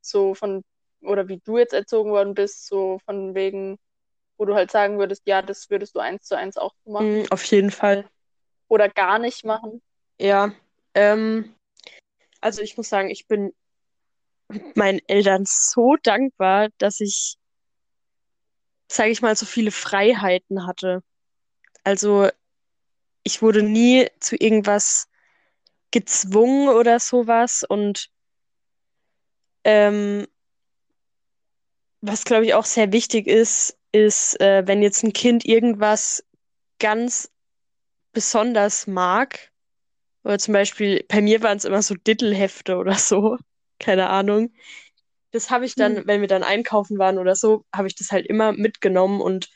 [0.00, 0.64] so von,
[1.02, 3.78] oder wie du jetzt erzogen worden bist, so von wegen,
[4.38, 7.24] wo du halt sagen würdest, ja, das würdest du eins zu eins auch machen Mm,
[7.30, 8.08] auf jeden Fall.
[8.68, 9.82] oder gar nicht machen?
[10.18, 10.52] Ja,
[10.94, 11.54] ähm,
[12.40, 13.52] also ich muss sagen, ich bin
[14.74, 17.36] meinen Eltern so dankbar, dass ich,
[18.88, 21.02] sage ich mal, so viele Freiheiten hatte.
[21.84, 22.28] Also
[23.22, 25.08] ich wurde nie zu irgendwas
[25.90, 28.10] gezwungen oder sowas und
[29.64, 30.26] ähm,
[32.00, 36.24] was glaube ich auch sehr wichtig ist, ist, äh, wenn jetzt ein Kind irgendwas
[36.78, 37.30] ganz
[38.12, 39.49] besonders mag,
[40.24, 43.36] oder zum Beispiel, bei mir waren es immer so Dittelhefte oder so,
[43.78, 44.52] keine Ahnung.
[45.32, 46.06] Das habe ich dann, Hm.
[46.06, 49.48] wenn wir dann einkaufen waren oder so, habe ich das halt immer mitgenommen und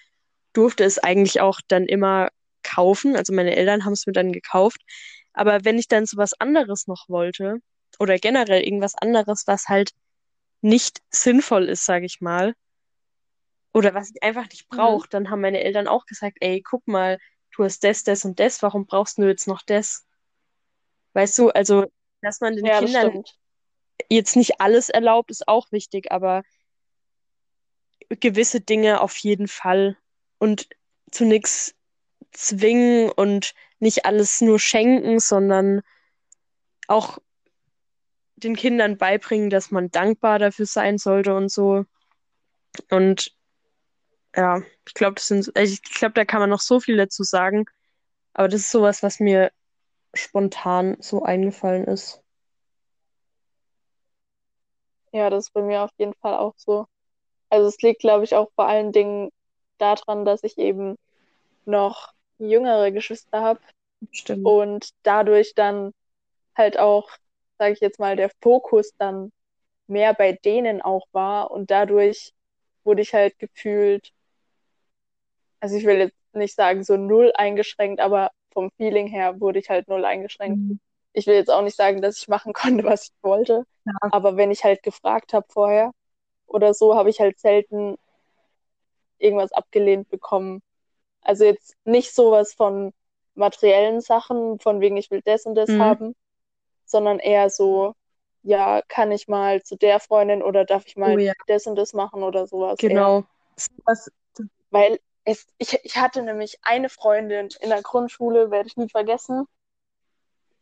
[0.53, 2.29] durfte es eigentlich auch dann immer
[2.63, 3.17] kaufen.
[3.17, 4.81] Also meine Eltern haben es mir dann gekauft.
[5.33, 7.59] Aber wenn ich dann so was anderes noch wollte,
[7.99, 9.93] oder generell irgendwas anderes, was halt
[10.63, 12.55] nicht sinnvoll ist, sage ich mal,
[13.75, 14.77] oder was ich einfach nicht Mhm.
[14.77, 17.19] brauche, dann haben meine Eltern auch gesagt, ey, guck mal,
[17.57, 20.07] du hast das, das und das, warum brauchst du jetzt noch das?
[21.15, 21.87] Weißt du, also,
[22.23, 23.23] dass man den Ja, Kindern
[24.11, 26.43] jetzt nicht alles erlaubt, ist auch wichtig, aber
[28.21, 29.97] gewisse Dinge auf jeden Fall
[30.39, 30.69] und
[31.11, 31.75] zu nichts
[32.33, 35.83] zwingen und nicht alles nur schenken, sondern
[36.89, 37.19] auch
[38.37, 41.85] den Kindern beibringen, dass man dankbar dafür sein sollte und so.
[42.91, 43.35] Und
[44.37, 47.23] ja, ich glaube, das sind, also ich glaube, da kann man noch so viel dazu
[47.23, 47.67] sagen,
[48.35, 49.53] aber das ist sowas, was mir
[50.15, 52.23] spontan so eingefallen ist.
[55.13, 56.87] Ja, das ist bei mir auf jeden Fall auch so.
[57.51, 59.31] Also es liegt, glaube ich, auch vor allen Dingen
[59.79, 60.97] daran, dass ich eben
[61.67, 63.61] noch jüngere Geschwister habe
[64.13, 64.47] Stimmt.
[64.47, 65.93] und dadurch dann
[66.57, 67.11] halt auch,
[67.59, 69.33] sage ich jetzt mal, der Fokus dann
[69.87, 72.33] mehr bei denen auch war und dadurch
[72.85, 74.13] wurde ich halt gefühlt,
[75.61, 79.71] also ich will jetzt nicht sagen so null eingeschränkt, aber vom Feeling her wurde ich
[79.71, 80.61] halt null eingeschränkt.
[80.61, 80.79] Mhm.
[81.15, 84.11] Ich will jetzt auch nicht sagen, dass ich machen konnte, was ich wollte, Ja.
[84.11, 85.93] aber wenn ich halt gefragt habe vorher
[86.47, 87.97] oder so, habe ich halt selten
[89.19, 90.63] irgendwas abgelehnt bekommen.
[91.23, 92.93] Also jetzt nicht sowas von
[93.35, 95.79] materiellen Sachen, von wegen ich will das und das Mhm.
[95.79, 96.15] haben,
[96.87, 97.95] sondern eher so,
[98.43, 101.77] ja, kann ich mal zu der Freundin oder darf ich mal Oh ja, das und
[101.77, 102.89] das machen oder sowas eher.
[102.89, 103.25] genau.
[103.87, 104.09] Was,
[104.71, 109.47] Weil es, ich, ich hatte nämlich eine Freundin in der Grundschule, werde ich nie vergessen.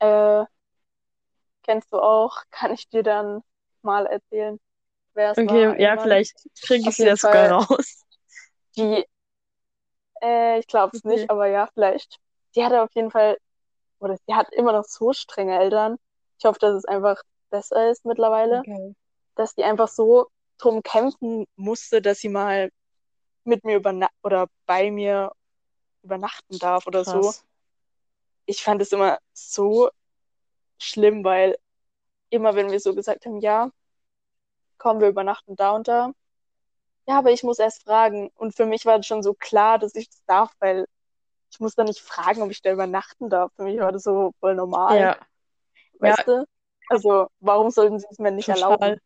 [0.00, 0.44] Äh,
[1.62, 3.42] kennst du auch, kann ich dir dann
[3.82, 4.58] mal erzählen,
[5.14, 6.34] wer es war okay, ja, vielleicht
[6.64, 8.04] kriege ich ja jeden sogar raus.
[8.76, 9.04] die,
[10.22, 11.10] äh, ich glaube es Okay.
[11.10, 12.18] nicht, aber ja, vielleicht.
[12.54, 13.38] Die hatte auf jeden Fall,
[14.00, 15.98] oder sie hat immer noch so strenge Eltern.
[16.38, 18.94] Ich hoffe, dass es einfach besser ist mittlerweile, Okay.
[19.36, 22.70] dass die einfach so drum kämpfen musste, dass sie mal
[23.44, 25.32] mit mir überna oder bei mir
[26.02, 27.20] übernachten darf oder so.
[27.20, 27.44] Krass.
[28.46, 29.90] Ich fand es immer so
[30.78, 31.56] schlimm, weil
[32.30, 33.70] immer wenn wir so gesagt haben, ja,
[34.78, 36.12] komm, wir übernachten da und da.
[37.06, 38.30] Ja, aber ich muss erst fragen.
[38.36, 40.86] Und für mich war das schon so klar, dass ich das darf, weil
[41.50, 43.52] ich muss da nicht fragen, ob ich da übernachten darf.
[43.56, 45.16] Für mich war das so voll normal, Ja,
[46.00, 46.46] ja, weißt du?
[46.88, 48.78] Also, warum sollten sie es mir nicht erlauben?
[48.78, 49.00] total.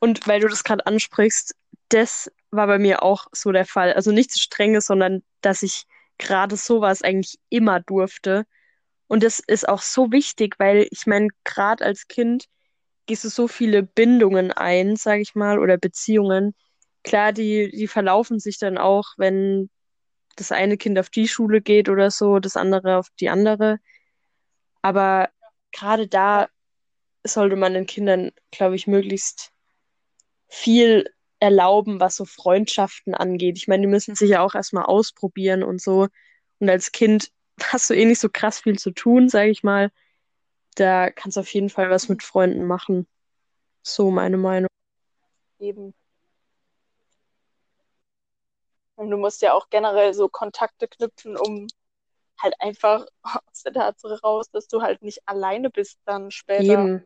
[0.00, 1.54] Und weil du das gerade ansprichst,
[1.88, 3.94] das war bei mir auch so der Fall.
[3.94, 5.84] Also nichts Strenges, sondern dass ich
[6.18, 8.44] gerade sowas eigentlich immer durfte.
[9.08, 12.46] Und das ist auch so wichtig, weil ich meine, gerade als Kind
[13.06, 16.54] gehst du so viele Bindungen ein, sage ich mal, oder Beziehungen.
[17.02, 19.70] Klar, die, die verlaufen sich dann auch, wenn
[20.36, 23.78] das eine Kind auf die Schule geht oder so, das andere auf die andere.
[24.82, 25.30] Aber
[25.72, 26.48] gerade da
[27.24, 29.52] sollte man den Kindern, glaube ich, möglichst
[30.48, 31.06] viel
[31.42, 33.58] erlauben, was so Freundschaften angeht.
[33.58, 36.06] Ich meine, die müssen sich ja auch erstmal ausprobieren und so.
[36.60, 39.90] Und als Kind hast du eh nicht so krass viel zu tun, sage ich mal.
[40.76, 43.08] Da kannst du auf jeden Fall was mit Freunden machen.
[43.82, 44.68] So meine Meinung.
[45.58, 45.92] Eben.
[48.94, 51.66] Und du musst ja auch generell so Kontakte knüpfen, um
[52.40, 56.62] halt einfach aus der Tatsache raus, dass du halt nicht alleine bist dann später.
[56.62, 57.04] Eben.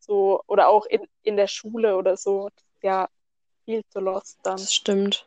[0.00, 2.50] So, oder auch in, in der Schule oder so.
[2.82, 3.08] Ja,
[3.68, 4.56] viel zu lost dann.
[4.56, 5.26] Das stimmt.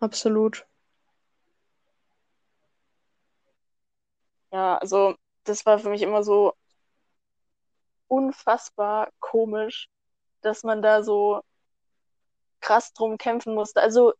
[0.00, 0.66] Absolut.
[4.50, 5.14] Ja, also
[5.44, 6.54] das war für mich immer so
[8.08, 9.90] unfassbar komisch,
[10.40, 11.42] dass man da so
[12.60, 13.82] krass drum kämpfen musste.
[13.82, 14.14] Also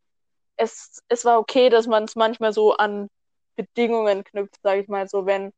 [0.57, 3.09] es, es war okay, dass man es manchmal so an
[3.57, 5.51] Bedingungen knüpft, sage ich mal, so wenn,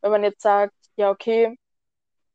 [0.00, 1.58] wenn man jetzt sagt, ja, okay,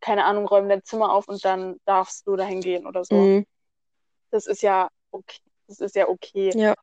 [0.01, 3.15] keine Ahnung, räum dein Zimmer auf und dann darfst du dahin gehen oder so.
[3.15, 3.45] Mhm.
[4.32, 5.39] Das ist ja okay.
[5.67, 6.51] Das ist ja okay.
[6.55, 6.73] Ja.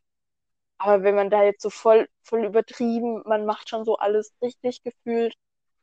[0.79, 4.83] Aber wenn man da jetzt so voll, voll übertrieben, man macht schon so alles richtig
[4.83, 5.35] gefühlt,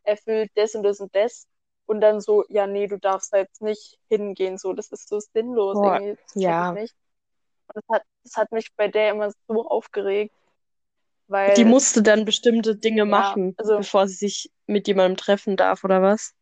[0.03, 1.47] erfüllt das und das und das
[1.85, 5.19] und dann so, ja, nee, du darfst da jetzt nicht hingehen, so, das ist so
[5.19, 6.21] sinnlos Boah, irgendwie.
[6.33, 6.73] Das ja.
[6.73, 6.95] ich nicht.
[7.67, 10.33] Und das hat, das hat mich bei der immer so aufgeregt,
[11.27, 15.57] weil, Die musste dann bestimmte Dinge ja, machen, also, bevor sie sich mit jemandem treffen
[15.57, 16.33] darf, oder was?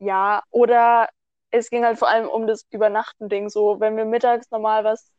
[0.00, 1.08] ja, oder
[1.50, 5.10] es ging halt vor allem um das Übernachten-Ding, so, wenn wir mittags normal was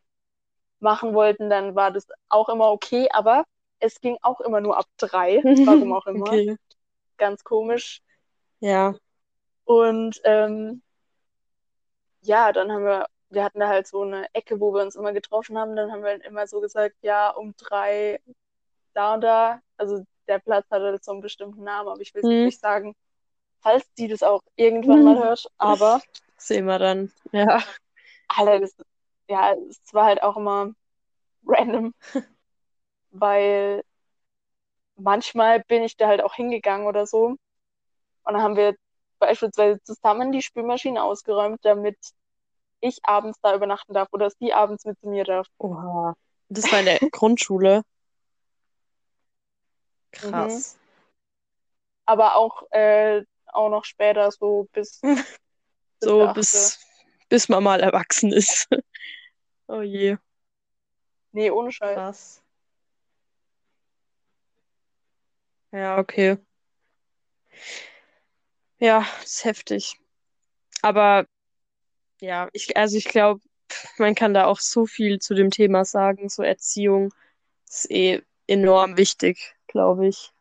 [0.79, 3.45] machen wollten, dann war das auch immer okay, aber
[3.79, 6.57] es ging auch immer nur ab drei, warum auch immer, Okay.
[7.17, 8.01] ganz komisch.
[8.59, 8.93] Ja.
[9.65, 10.83] Und ähm,
[12.21, 15.13] ja, dann haben wir, wir hatten da halt so eine Ecke, wo wir uns immer
[15.13, 15.75] getroffen haben.
[15.75, 18.21] Dann haben wir halt immer so gesagt, ja, um drei
[18.93, 19.61] da und da.
[19.77, 22.45] Also der Platz hat halt so einen bestimmten Namen, aber ich will es Hm.
[22.45, 22.95] nicht sagen,
[23.61, 25.47] falls die das auch irgendwann mal hört.
[25.57, 26.01] Aber,
[26.37, 27.11] Sehen wir dann.
[27.31, 27.61] Ja.
[28.27, 28.75] Alter, das,
[29.27, 30.73] ja, es war halt auch immer
[31.45, 31.93] random,
[33.11, 33.83] weil
[34.95, 37.35] manchmal bin ich da halt auch hingegangen oder so.
[38.23, 38.75] Und dann haben wir
[39.19, 41.97] beispielsweise zusammen die Spülmaschine ausgeräumt, damit
[42.79, 45.47] ich abends da übernachten darf oder sie abends mit zu mir darf.
[45.59, 46.15] Oha.
[46.49, 47.83] Das war in der Grundschule.
[50.23, 50.31] Mhm.
[50.31, 50.77] Krass.
[52.05, 53.23] Aber auch, äh,
[53.53, 55.01] auch noch später, so bis
[56.01, 56.39] So achte.
[56.39, 56.79] bis,
[57.29, 58.67] bis man mal erwachsen ist.
[59.67, 60.17] Oh je.
[61.31, 61.95] Nee, ohne Scheiß.
[61.95, 62.43] Krass.
[65.71, 66.37] Ja, okay.
[68.79, 69.95] Ja, ist heftig.
[70.81, 71.25] Aber
[72.21, 73.41] ja, ich, also ich glaube,
[73.97, 76.29] man kann da auch so viel zu dem Thema sagen.
[76.29, 77.13] So Erziehung
[77.69, 80.31] ist eh enorm wichtig, glaube ich.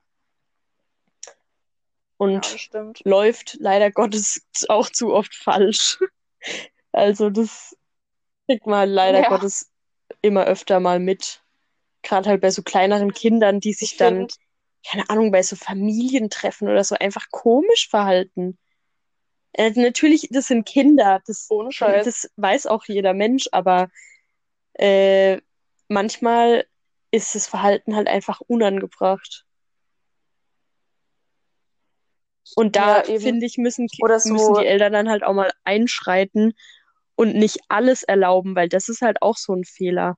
[2.20, 3.00] Ja, Und stimmt.
[3.04, 5.98] läuft leider Gottes auch zu oft falsch.
[6.92, 7.76] Also das
[8.46, 9.28] kriegt man leider Ja.
[9.28, 9.70] Gottes
[10.22, 11.42] immer öfter mal mit.
[12.02, 14.34] Gerade halt bei so kleineren Kindern, die sich Ich dann, finde,
[14.86, 18.58] keine Ahnung, bei so Familientreffen oder so einfach komisch verhalten.
[19.52, 22.06] Äh, natürlich, das sind Kinder, das, ohne Scheiß.
[22.06, 23.88] das weiß auch jeder Mensch, aber
[24.74, 25.40] äh,
[25.88, 26.66] manchmal
[27.10, 29.46] ist das Verhalten halt einfach unangebracht.
[32.54, 35.50] Und da, Ja, finde ich, müssen, Oder müssen so, die Eltern dann halt auch mal
[35.64, 36.52] einschreiten
[37.16, 40.16] und nicht alles erlauben, weil das ist halt auch so ein Fehler.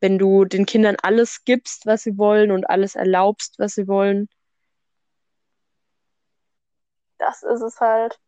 [0.00, 4.28] Wenn du den Kindern alles gibst, was sie wollen und alles erlaubst, was sie wollen.
[7.18, 8.18] das ist es halt.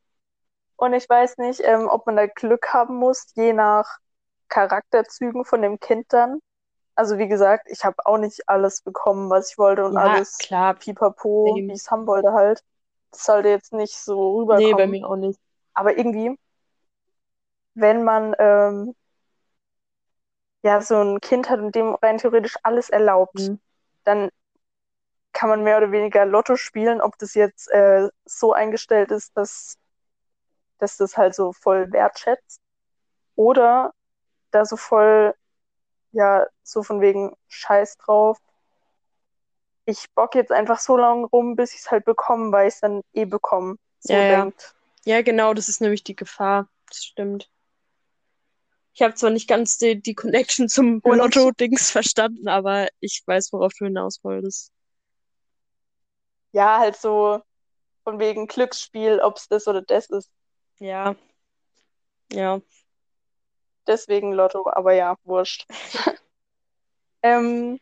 [0.77, 3.99] Und ich weiß nicht, ähm, ob man da Glück haben muss, je nach
[4.49, 6.41] Charakterzügen von dem Kind dann.
[6.97, 10.39] Also wie gesagt, ich habe auch nicht alles bekommen, was ich wollte und Ja, alles
[10.39, 10.75] klar.
[10.77, 12.63] pipapo, wie ich es haben wollte halt.
[13.13, 14.87] Das sollte jetzt nicht so Nee, bei rüberkommen.
[14.87, 15.41] mir auch nicht.
[15.75, 16.37] Aber irgendwie,
[17.75, 18.95] wenn man ähm,
[20.63, 23.59] ja so ein Kind hat und dem rein theoretisch alles erlaubt, Mhm.
[24.05, 24.31] dann
[25.33, 29.77] kann man mehr oder weniger Lotto spielen, ob das jetzt äh, so eingestellt ist, dass,
[30.79, 32.61] dass das halt so voll wertschätzt.
[33.37, 33.93] Oder
[34.53, 35.35] da so voll,
[36.13, 38.39] ja, so von wegen Scheiß drauf.
[39.91, 42.81] Ich bock jetzt einfach so lange rum, bis ich es halt bekomme, weil ich es
[42.81, 43.75] dann eh bekomme.
[43.99, 44.43] So Ja, ja.
[44.43, 44.77] denkt.
[45.05, 46.69] Ja, genau, das ist nämlich die Gefahr.
[46.89, 47.51] das stimmt.
[48.95, 53.73] Ich habe zwar nicht ganz die, die Connection zum Lotto-Dings verstanden, aber ich weiß, worauf
[53.79, 54.71] du hinaus wolltest.
[56.53, 57.41] Ja, halt so
[58.05, 60.31] von wegen Glücksspiel, ob es das oder das ist.
[60.79, 61.17] Ja.
[62.33, 62.61] Ja.
[63.89, 65.67] Deswegen Lotto, aber ja, wurscht.
[67.23, 67.81] ähm,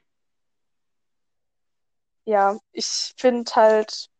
[2.29, 4.11] ja, ich finde halt,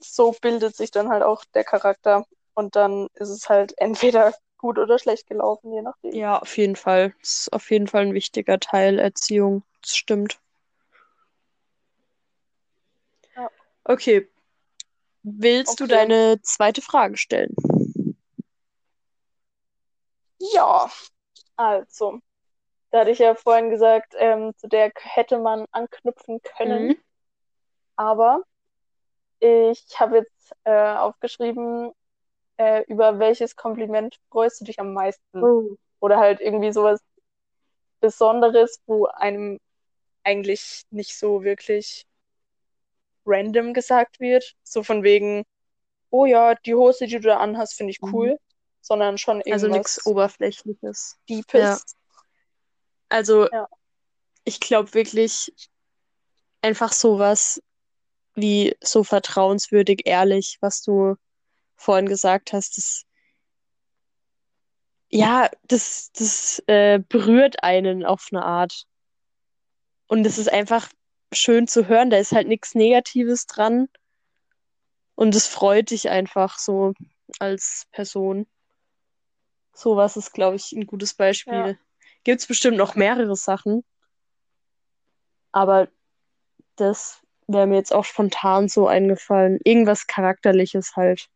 [0.00, 4.76] so bildet sich dann halt auch der Charakter und dann ist es halt entweder gut
[4.78, 6.14] oder schlecht gelaufen, je nachdem.
[6.14, 7.14] Ja, auf jeden Fall.
[7.20, 9.62] Das ist auf jeden Fall ein wichtiger Teil Erziehung.
[9.82, 10.40] Das stimmt.
[13.36, 13.48] Ja.
[13.84, 14.28] Okay.
[15.22, 15.94] Willst du Okay.
[15.94, 17.54] deine zweite Frage stellen?
[20.38, 20.90] Ja,
[21.56, 22.20] also,
[22.90, 26.96] da hatte ich ja vorhin gesagt, ähm, zu der hätte man anknüpfen können, Mhm.
[27.96, 28.42] aber
[29.38, 31.92] ich habe jetzt äh, aufgeschrieben,
[32.58, 35.42] äh, über welches Kompliment freust du dich am meisten?
[35.42, 35.76] Oh.
[36.00, 37.00] Oder halt irgendwie sowas
[38.00, 39.58] Besonderes, wo einem
[40.24, 42.06] eigentlich nicht so wirklich
[43.26, 44.54] random gesagt wird.
[44.62, 45.44] So von wegen,
[46.10, 48.12] oh ja, die Hose, die du da anhast, finde ich Mhm.
[48.12, 48.38] cool.
[48.82, 51.18] Sondern schon Also irgendwas nichts Oberflächliches.
[51.28, 51.96] Deepes.
[53.10, 53.68] Also Ja.
[54.44, 55.52] ich glaube wirklich
[56.62, 57.62] einfach sowas
[58.34, 61.16] wie so vertrauenswürdig ehrlich, was du
[61.76, 63.04] vorhin gesagt hast, das
[65.12, 68.86] ja, das, das äh, berührt einen auf eine Art.
[70.06, 70.88] Und es ist einfach
[71.32, 73.88] schön zu hören, da ist halt nichts Negatives dran.
[75.16, 76.94] Und es freut dich einfach so
[77.40, 78.46] als Person.
[79.72, 81.54] Sowas ist, glaube ich, ein gutes Beispiel.
[81.54, 81.89] Ja.
[82.24, 83.84] Gibt es bestimmt noch mehrere Sachen.
[85.52, 85.88] Aber
[86.76, 89.58] das wäre mir jetzt auch spontan so eingefallen.
[89.64, 91.28] Irgendwas Charakterliches halt.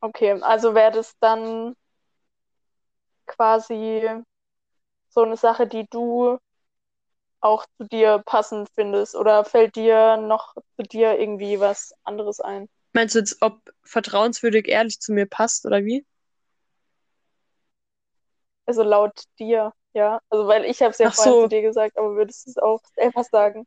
[0.00, 1.74] Okay, also wäre das dann
[3.26, 4.10] quasi
[5.08, 6.38] so eine Sache, die du
[7.40, 9.14] auch zu dir passend findest?
[9.14, 12.68] Oder fällt dir noch zu dir irgendwie was anderes ein?
[12.92, 16.04] Meinst du jetzt, ob vertrauenswürdig ehrlich zu mir passt oder wie?
[18.66, 20.20] Also laut dir, ja.
[20.30, 21.42] Also weil ich habe es ja Ach vorhin so.
[21.42, 23.66] zu dir gesagt, aber würdest du es auch selber sagen?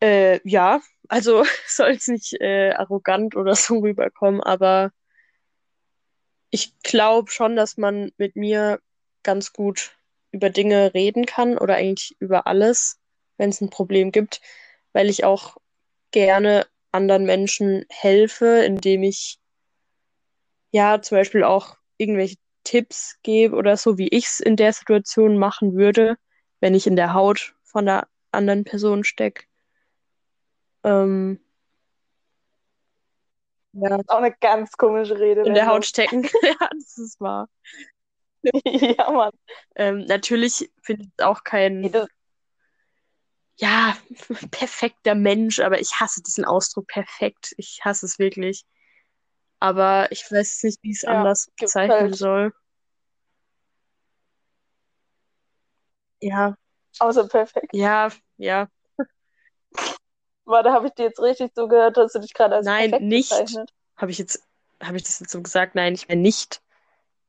[0.00, 4.90] Äh, ja, also soll es nicht äh, arrogant oder so rüberkommen, aber
[6.50, 8.80] ich glaube schon, dass man mit mir
[9.24, 9.96] ganz gut
[10.30, 13.00] über Dinge reden kann oder eigentlich über alles,
[13.38, 14.40] wenn es ein Problem gibt,
[14.92, 15.56] weil ich auch
[16.10, 19.38] gerne anderen Menschen helfe, indem ich
[20.70, 25.38] ja zum Beispiel auch irgendwelche Tipps gebe oder so, wie ich es in der Situation
[25.38, 26.16] machen würde,
[26.60, 29.44] wenn ich in der Haut von der anderen Person stecke.
[30.82, 31.40] Ähm,
[33.72, 35.42] ja, Auch eine ganz komische Rede.
[35.42, 36.22] in der Haut stecken.
[36.42, 37.48] ja, das ist wahr.
[38.42, 39.32] ja, Mann.
[39.76, 41.90] Ähm, natürlich finde ich es auch kein,
[43.56, 43.96] ja,
[44.50, 47.54] perfekter Mensch, aber ich hasse diesen Ausdruck perfekt.
[47.56, 48.64] Ich hasse es wirklich.
[49.60, 52.16] Aber ich weiß nicht, wie ich es Ja, anders bezeichnen halt.
[52.16, 52.52] soll.
[56.20, 56.56] Ja,
[56.98, 57.72] außer perfekt.
[57.72, 58.68] ja, ja.
[60.46, 61.96] Warte, habe ich dir jetzt richtig zugehört?
[61.96, 63.30] Hast du dich gerade als Nein, perfekt nicht.
[63.30, 63.70] bezeichnet?
[63.96, 64.42] Habe ich jetzt,
[64.82, 65.74] habe ich das jetzt so gesagt?
[65.74, 66.60] Nein, ich bin nicht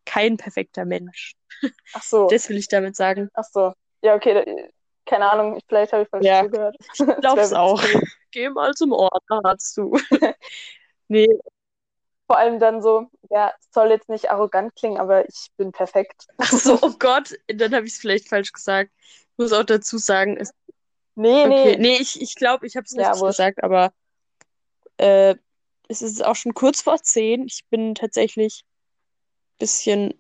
[0.06, 1.36] kein perfekter Mensch.
[1.94, 3.30] Ach so, Das will ich damit sagen.
[3.34, 3.74] ach so.
[4.02, 4.72] Ja, okay,
[5.06, 6.76] keine Ahnung, vielleicht habe ich falsch Ja, zugehört.
[6.94, 7.82] Ich glaub's auch.
[8.32, 9.98] Geh mal zum Ordnerarzt, du.
[11.08, 11.28] Nee,
[12.28, 16.26] Vor allem dann so, ja, es soll jetzt nicht arrogant klingen, aber ich bin perfekt.
[16.38, 18.92] ach so, oh Gott, dann habe ich es vielleicht falsch gesagt.
[18.98, 20.52] Ich muss auch dazu sagen, es,
[21.16, 21.78] Nee, okay, nee.
[21.78, 23.94] nee, ich, ich glaube, ich habe es Ja, richtig gesagt, aber
[24.98, 25.36] äh,
[25.88, 27.46] es ist auch schon kurz vor zehn.
[27.46, 30.14] Ich bin tatsächlich ein bisschen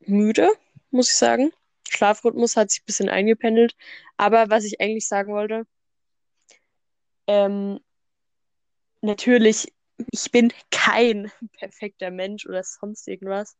[0.00, 0.50] müde,
[0.90, 1.52] muss ich sagen.
[1.88, 3.74] Schlafrhythmus hat sich ein bisschen eingependelt.
[4.16, 5.66] Aber was ich eigentlich sagen wollte,
[7.26, 7.80] ähm,
[9.02, 9.72] natürlich,
[10.10, 13.56] ich bin kein perfekter Mensch oder sonst irgendwas,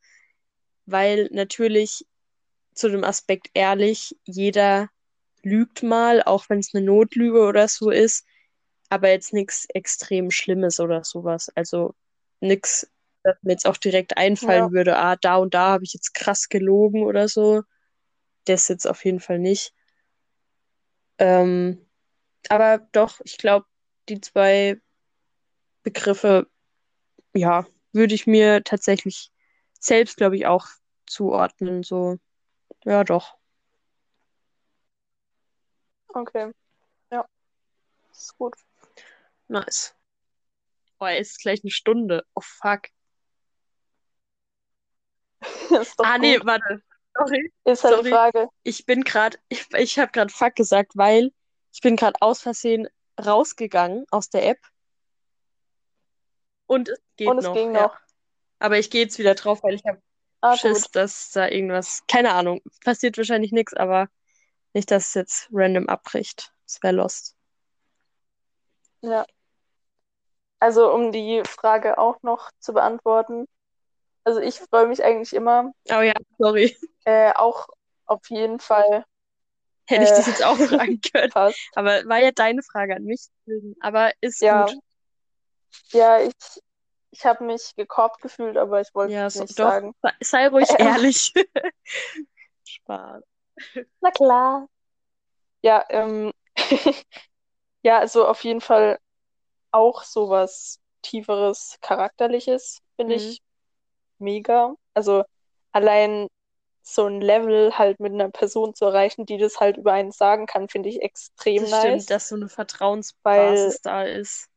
[0.86, 2.06] weil natürlich
[2.74, 4.88] zu dem Aspekt ehrlich, jeder
[5.42, 8.26] lügt mal, auch wenn es eine Notlüge oder so ist,
[8.90, 11.50] aber jetzt nichts extrem Schlimmes oder sowas.
[11.54, 11.94] Also
[12.40, 12.90] nichts,
[13.24, 14.72] das mir jetzt auch direkt einfallen Ja.
[14.72, 17.62] würde, ah, da und da habe ich jetzt krass gelogen oder so.
[18.46, 19.74] Das jetzt auf jeden Fall nicht.
[21.18, 21.86] Ähm,
[22.50, 23.66] aber doch, ich glaube,
[24.10, 24.81] die zwei
[25.82, 26.48] Begriffe,
[27.34, 29.30] ja, würde ich mir tatsächlich
[29.78, 30.66] selbst, glaube ich, auch
[31.06, 31.82] zuordnen.
[31.82, 32.18] So,
[32.84, 33.36] ja, doch.
[36.08, 36.52] Okay.
[37.10, 37.26] Ja,
[38.10, 38.54] ist gut.
[39.48, 39.94] Nice.
[40.98, 42.24] Oh, es ist gleich eine Stunde.
[42.34, 42.82] Oh, fuck.
[45.98, 46.46] Ah, nee, gut.
[46.46, 46.82] warte.
[47.16, 47.52] Sorry.
[47.64, 48.04] Ist halt sorry.
[48.04, 48.48] die Frage.
[48.62, 51.32] Ich bin gerade, ich, ich habe gerade fuck gesagt, weil
[51.72, 52.88] ich bin gerade aus Versehen
[53.22, 54.58] rausgegangen aus der App.
[56.72, 57.82] Und es geht Und es noch, ging ja.
[57.84, 57.96] noch.
[58.58, 60.00] Aber ich gehe jetzt wieder drauf, weil ich habe
[60.40, 60.96] Ah, Schiss, gut.
[60.96, 64.08] dass da irgendwas, keine Ahnung, passiert wahrscheinlich nichts, aber
[64.74, 66.52] nicht, dass es jetzt random abbricht.
[66.66, 67.36] Das wäre lost.
[69.02, 69.24] Ja.
[70.60, 73.46] Also, um die Frage auch noch zu beantworten.
[74.24, 76.76] Also, ich freue mich eigentlich immer, Oh ja, sorry.
[77.04, 77.68] äh, auch
[78.06, 79.04] auf jeden Fall
[79.86, 80.16] Hätte ich Äh.
[80.18, 81.32] dich jetzt auch fragen können.
[81.32, 81.58] fast.
[81.74, 83.26] Aber war ja deine Frage an mich.
[83.80, 84.78] Aber ist Ja, gut.
[85.92, 86.32] Ja, ich,
[87.10, 89.70] ich habe mich gekorbt gefühlt, aber ich wollte Ja, es so, nicht doch.
[89.70, 89.94] sagen.
[90.02, 90.96] Sei- Sei ruhig Ähm.
[90.96, 91.32] ehrlich.
[92.64, 93.22] Spaß.
[94.02, 94.68] Na klar.
[95.62, 96.32] Ja, ähm,
[97.82, 98.98] ja, also auf jeden Fall
[99.72, 103.18] auch sowas Tieferes, Charakterliches finde Mhm.
[103.18, 103.42] ich
[104.18, 104.74] mega.
[104.94, 105.24] Also
[105.72, 106.28] allein
[106.82, 110.46] so ein Level halt mit einer Person zu erreichen, die das halt über einen sagen
[110.46, 111.80] kann, finde ich extrem Das nice.
[111.80, 114.48] stimmt, dass so eine Vertrauensbasis da ist,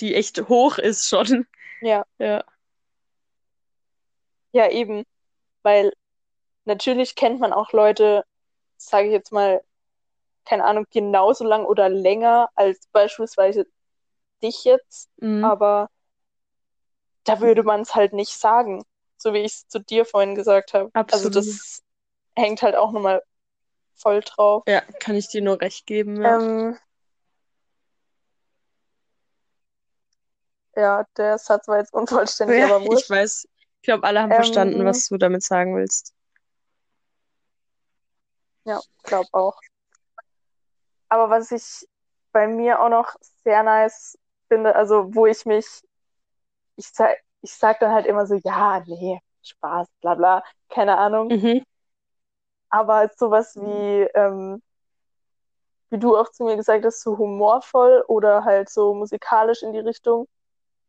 [0.00, 1.46] die echt hoch ist schon.
[1.80, 2.44] Ja, Ja.
[4.52, 5.04] ja, eben.
[5.62, 5.92] Weil
[6.64, 8.24] natürlich kennt man auch Leute,
[8.76, 9.62] sage ich jetzt mal,
[10.44, 13.66] keine Ahnung, genauso lang oder länger als beispielsweise
[14.42, 15.10] dich jetzt.
[15.18, 15.44] Mhm.
[15.44, 15.88] aber
[17.24, 18.84] da würde man es halt nicht sagen,
[19.16, 20.90] so wie ich es zu dir vorhin gesagt habe.
[20.94, 21.82] Also das
[22.34, 23.22] hängt halt auch nochmal
[23.94, 24.64] voll drauf.
[24.66, 26.22] Ja, kann ich dir nur recht geben.
[26.22, 26.36] Ja.
[26.36, 26.78] Ähm,
[30.76, 33.08] ja, der Satz war jetzt unvollständig, Ja, aber ich wurscht.
[33.08, 33.46] weiß.
[33.76, 36.14] Ich glaube, alle haben Ähm, verstanden, was du damit sagen willst.
[38.64, 39.60] Ja, glaube auch.
[41.08, 41.86] Aber was ich
[42.32, 43.14] bei mir auch noch
[43.44, 44.18] sehr nice
[44.48, 45.66] finde, also wo ich mich,
[46.76, 51.30] ich sag, ich sag dann halt immer so, ja, nee, Spaß, bla bla, keine Ahnung.
[51.30, 51.62] Mhm.
[52.70, 54.60] Aber sowas wie, ähm,
[55.90, 59.78] wie du auch zu mir gesagt hast, so humorvoll oder halt so musikalisch in die
[59.80, 60.26] Richtung,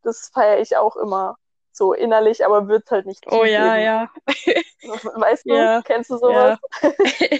[0.04, 1.38] das feiere ich auch immer
[1.72, 3.84] so innerlich, aber wird halt nicht Oh ja, zugeben.
[3.84, 4.12] ja.
[5.22, 6.60] Weißt du, Ja, kennst du sowas?
[6.82, 6.92] ja.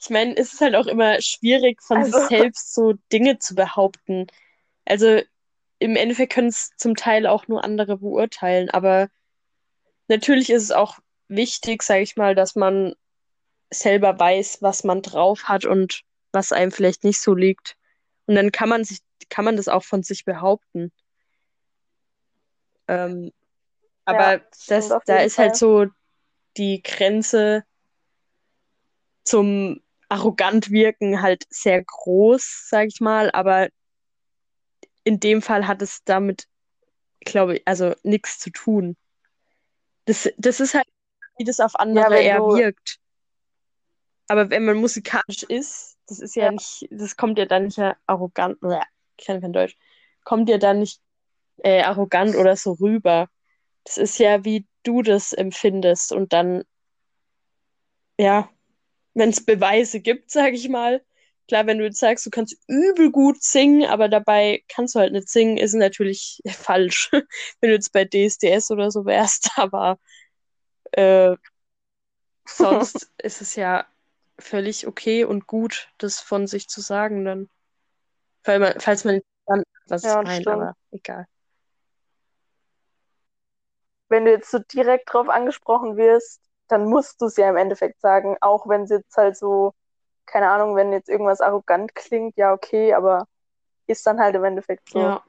[0.00, 3.54] Ich meine, es ist halt auch immer schwierig, von sich Also- selbst so Dinge zu
[3.54, 4.26] behaupten.
[4.84, 5.20] Also
[5.80, 9.08] im Endeffekt können es zum Teil auch nur andere beurteilen, aber
[10.08, 12.94] natürlich ist es auch wichtig, sage ich mal, dass man
[13.70, 17.76] selber weiß, was man drauf hat und was einem vielleicht nicht so liegt.
[18.26, 20.92] Und dann kann man sich, kann man das auch von sich behaupten.
[22.88, 23.32] Ähm,
[24.04, 25.58] aber Ja, das, da ist halt Fall.
[25.58, 25.86] so
[26.56, 27.64] die Grenze
[29.24, 33.68] zum arrogant wirken halt sehr groß, sag ich mal, aber
[35.04, 36.46] in dem Fall hat es damit,
[37.20, 38.96] glaube ich, also nichts zu tun.
[40.06, 40.86] Das, das ist halt,
[41.36, 42.98] wie das auf andere wenn eher du- wirkt.
[44.28, 46.52] Aber wenn man musikalisch ist, das ist ja, Ja.
[46.52, 48.58] nicht, das kommt ja dann nicht ja arrogant,
[49.16, 49.76] ich kann kein Deutsch,
[50.24, 51.00] kommt ja dann nicht
[51.62, 53.28] äh, arrogant oder so rüber.
[53.84, 56.64] Das ist ja, wie du das empfindest und dann,
[58.18, 58.48] ja,
[59.14, 61.04] wenn es Beweise gibt, sage ich mal.
[61.48, 65.12] Klar, wenn du jetzt sagst, du kannst übel gut singen, aber dabei kannst du halt
[65.12, 67.10] nicht singen, ist natürlich falsch.
[67.12, 69.98] Wenn du jetzt bei DSDS oder so wärst, aber
[70.92, 71.36] äh,
[72.46, 73.86] sonst ist es ja
[74.38, 77.50] völlig okay und gut, das von sich zu sagen dann.
[78.44, 80.48] Weil man, falls man nicht verstanden hat, was Ja, stimmt.
[80.48, 81.26] aber egal.
[84.08, 88.00] Wenn du jetzt so direkt drauf angesprochen wirst, dann musst du es ja im Endeffekt
[88.00, 89.72] sagen, auch wenn es jetzt halt so,
[90.26, 93.26] keine Ahnung, wenn jetzt irgendwas arrogant klingt, ja, okay, aber
[93.86, 95.00] ist dann halt im Endeffekt so.
[95.00, 95.22] Ja.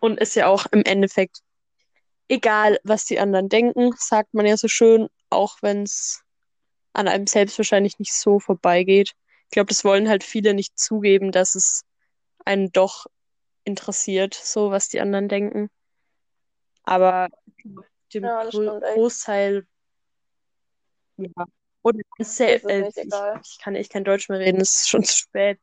[0.00, 1.42] Und ist ja auch im Endeffekt
[2.30, 6.22] egal, was die anderen denken, sagt man ja so schön, auch wenn es
[6.92, 9.12] an einem selbst wahrscheinlich nicht so vorbeigeht.
[9.44, 11.82] Ich glaube, das wollen halt viele nicht zugeben, dass es
[12.44, 13.06] einen doch
[13.64, 15.70] interessiert, so was die anderen denken.
[16.84, 17.28] Aber
[18.14, 18.94] dem Ja, Gro stimmt echt.
[18.94, 19.66] Großteil,
[21.16, 21.44] ja.
[21.82, 24.88] Und se Ist es äh, ich, ich kann echt kein Deutsch mehr reden, es ist
[24.88, 25.58] schon zu spät.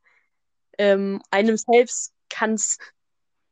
[0.78, 2.78] Ähm, einem selbst kann es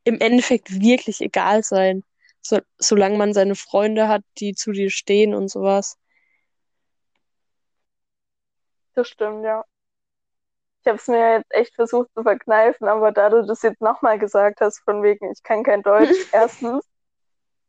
[0.03, 2.03] im Endeffekt wirklich egal sein,
[2.41, 5.97] so, solange man seine Freunde hat, die zu dir stehen und sowas.
[8.93, 9.65] Das stimmt, ja.
[10.81, 14.19] Ich habe es mir jetzt echt versucht zu verkneifen, aber da du das jetzt nochmal
[14.19, 16.85] gesagt hast, von wegen, ich kann kein Deutsch, erstens,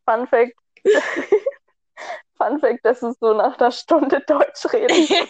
[0.04, 0.54] Fun Fact,
[2.36, 5.08] Fun Fact, dass es so nach einer Stunde Deutsch reden.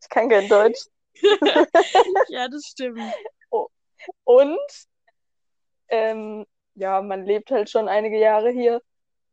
[0.00, 0.86] Ich kann kein Deutsch.
[2.28, 2.98] ja, das stimmt.
[4.24, 4.58] Und
[5.88, 8.80] ähm, ja, man lebt halt schon einige Jahre hier.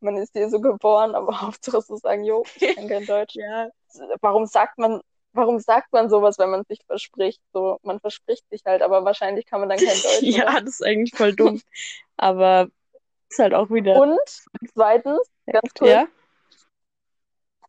[0.00, 3.34] Man ist hier so geboren, aber Hauptsache zu sagen, jo, ich kann kein Deutsch.
[3.36, 3.70] Ja,
[4.20, 5.00] Warum sagt man,
[5.32, 7.40] warum sagt man sowas, wenn man sich verspricht?
[7.52, 10.22] So, man verspricht sich halt, aber wahrscheinlich kann man dann kein Deutsch.
[10.22, 10.60] ja, oder?
[10.60, 11.60] das ist eigentlich voll dumm.
[12.16, 12.68] Aber
[13.30, 13.96] ist halt auch wieder.
[13.96, 14.18] Und
[14.74, 16.08] zweitens, ganz kurz, ja,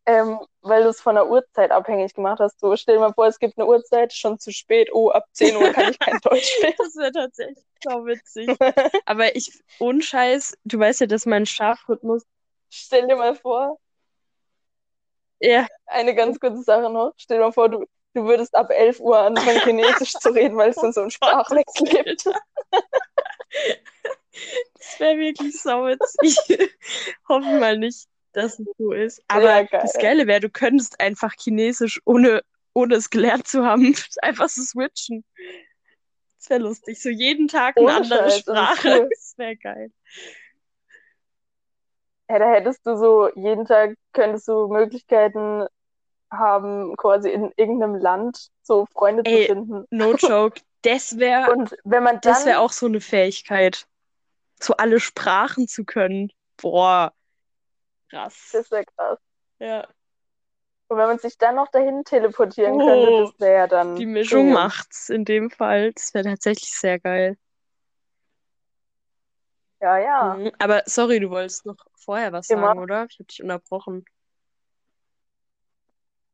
[0.05, 2.59] ähm, weil du es von der Uhrzeit abhängig gemacht hast.
[2.59, 4.89] So, stell dir mal vor, es gibt eine Uhrzeit, schon zu spät.
[4.93, 6.75] Oh, ab 10 Uhr kann ich kein Deutsch sprechen.
[6.77, 8.49] das wäre tatsächlich so witzig.
[9.05, 12.23] Aber ich, ohne Scheiß, du weißt ja, dass mein Schlafrhythmus.
[12.69, 13.79] Stell dir mal vor,
[15.39, 17.13] Ja, eine ganz kurze Sache noch.
[17.17, 20.69] Stell dir mal vor, du, du würdest ab 11 Uhr anfangen, Chinesisch zu reden, weil
[20.71, 22.25] es dann so einen Sprachwechsel gibt.
[24.77, 26.37] Das wäre wirklich so witzig.
[27.29, 29.23] Hoffe mal nicht, dass es so ist.
[29.27, 29.81] Aber Ja, geil.
[29.81, 34.61] das Geile wäre, du könntest einfach Chinesisch, ohne, ohne es gelernt zu haben, einfach so
[34.61, 35.23] switchen.
[36.37, 37.01] Das wäre lustig.
[37.01, 38.99] So jeden Tag eine Ohne andere Scheiß, das Sprache.
[39.01, 39.09] cool.
[39.09, 39.91] Das wäre geil.
[42.29, 45.67] Ja, da hättest du so, jeden Tag könntest du Möglichkeiten
[46.31, 49.85] haben, quasi in irgendeinem Land so Freunde Ey, zu finden.
[49.91, 50.59] No joke.
[50.81, 53.87] Das wäre Und wenn man das dann, wäre auch so eine Fähigkeit.
[54.65, 56.31] So alle Sprachen zu können.
[56.57, 57.13] Boah.
[58.09, 58.49] Krass.
[58.51, 59.19] das wäre krass.
[59.59, 59.87] Ja.
[60.87, 64.07] Und wenn man sich dann noch dahin teleportieren Oh, könnte, das wäre ja dann Die
[64.07, 64.53] Mischung Boom.
[64.53, 65.93] macht's in dem Fall.
[65.93, 67.37] Das wäre tatsächlich sehr geil.
[69.81, 70.33] Ja, ja.
[70.33, 70.51] Mhm.
[70.57, 72.69] Aber sorry, du wolltest noch vorher was Immer.
[72.69, 73.05] sagen, oder?
[73.07, 74.03] Ich habe dich unterbrochen.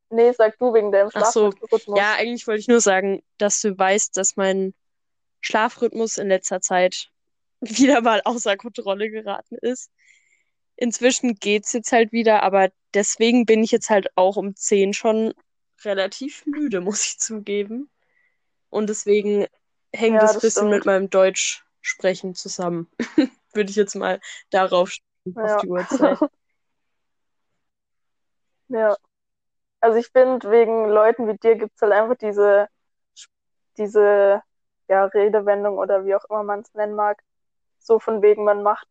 [0.10, 1.52] Nee, sag du wegen deinem Ach so.
[1.52, 1.98] Schlafrhythmus.
[2.00, 4.74] Ja, eigentlich wollte ich nur sagen, dass du weißt, dass mein
[5.42, 7.11] Schlafrhythmus in letzter Zeit
[7.62, 9.92] wieder mal außer Kontrolle geraten ist.
[10.76, 15.34] Inzwischen geht's jetzt halt wieder, aber deswegen bin ich jetzt halt auch um 10 schon
[15.84, 17.90] relativ müde, muss ich zugeben.
[18.70, 19.48] Und deswegen
[19.94, 22.90] hängt Ja, es ein das bisschen mit meinem Deutschsprechen zusammen.
[23.54, 24.20] Würde ich jetzt mal
[24.52, 25.58] darauf schieben, auf Ja.
[25.58, 26.20] die Uhrzeit.
[28.70, 28.98] Ja.
[29.82, 32.70] Also ich finde, wegen Leuten wie dir gibt es halt einfach diese,
[33.78, 34.42] diese
[34.88, 37.22] ja, Redewendung oder wie auch immer man es nennen mag,
[37.82, 38.88] so von wegen, man macht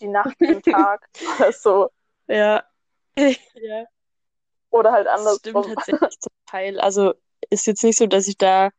[0.00, 1.08] die Nacht zum Tag
[1.38, 1.90] oder so.
[2.28, 2.64] Ja.
[3.54, 3.84] Ja.
[4.70, 5.62] Oder halt Das andersrum.
[5.64, 6.80] stimmt tatsächlich zum Teil.
[6.80, 7.12] Also
[7.50, 8.70] ist jetzt nicht so, dass ich da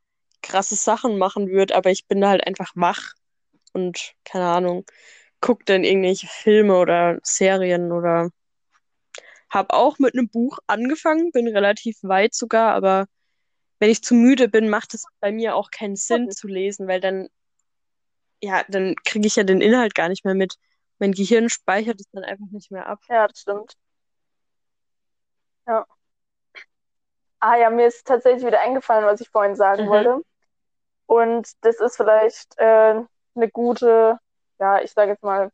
[0.42, 3.14] krasse Sachen machen würde, aber ich bin da halt einfach wach
[3.74, 4.86] und keine Ahnung,
[5.40, 8.30] guck dann irgendwelche Filme oder Serien oder
[9.50, 13.06] hab auch mit einem Buch angefangen, bin relativ weit sogar, aber
[13.80, 17.02] wenn ich zu müde bin, macht es bei mir auch keinen Sinn zu lesen, weil
[17.02, 17.28] dann,
[18.44, 20.56] ja, dann kriege ich ja den Inhalt gar nicht mehr mit.
[21.00, 23.00] Mein Gehirn speichert es dann einfach nicht mehr ab.
[23.10, 23.74] Ja, das stimmt.
[25.66, 25.86] Ja.
[27.40, 29.90] Ah ja, mir ist tatsächlich wieder eingefallen, was ich vorhin sagen Mhm.
[29.90, 30.22] wollte.
[31.08, 32.96] Und das ist vielleicht äh,
[33.36, 34.20] eine gute,
[34.60, 35.52] ja, ich sage jetzt mal,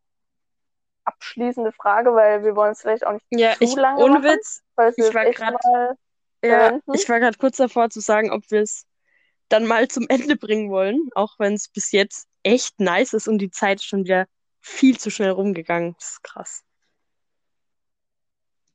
[1.05, 4.23] abschließende Frage, weil wir wollen es vielleicht auch nicht Ja, zu ich, lange ohne machen,
[4.23, 4.61] Witz,
[4.95, 5.95] ich war mal
[6.43, 8.85] Ja, ich war gerade kurz davor zu sagen, ob wir es
[9.49, 13.39] dann mal zum Ende bringen wollen, auch wenn es bis jetzt echt nice ist und
[13.39, 14.27] die Zeit ist schon wieder
[14.61, 15.95] viel zu schnell rumgegangen.
[15.99, 16.63] Das ist krass.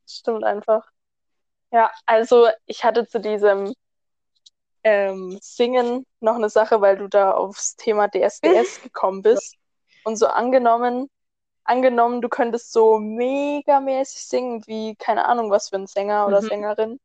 [0.06, 0.86] Stimmt einfach.
[1.72, 3.74] Ja, also ich hatte zu diesem
[4.82, 9.57] ähm, Singen noch eine Sache, weil du da aufs Thema DSDS gekommen bist.
[10.04, 11.11] Und so angenommen,
[11.64, 16.49] angenommen, du könntest so megamäßig singen wie, keine Ahnung, was für ein Sänger oder Mhm.
[16.49, 17.00] Sängerin,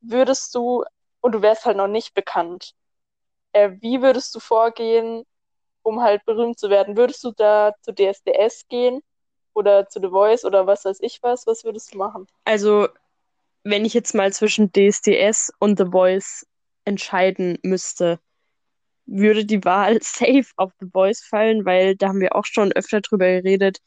[0.00, 0.84] würdest du,
[1.20, 2.74] und du wärst halt noch nicht bekannt,
[3.52, 5.24] äh, wie würdest du vorgehen,
[5.90, 6.96] um halt berühmt zu werden?
[6.96, 9.00] Würdest du da zu DSDS gehen
[9.52, 11.46] oder zu The Voice oder was weiß ich was?
[11.46, 12.26] Was würdest du machen?
[12.44, 12.88] Also,
[13.64, 16.46] wenn ich jetzt mal zwischen DSDS und The Voice
[16.84, 18.20] entscheiden müsste,
[19.06, 23.00] würde die Wahl safe auf The Voice fallen, weil da haben wir auch schon öfter
[23.00, 23.78] drüber geredet.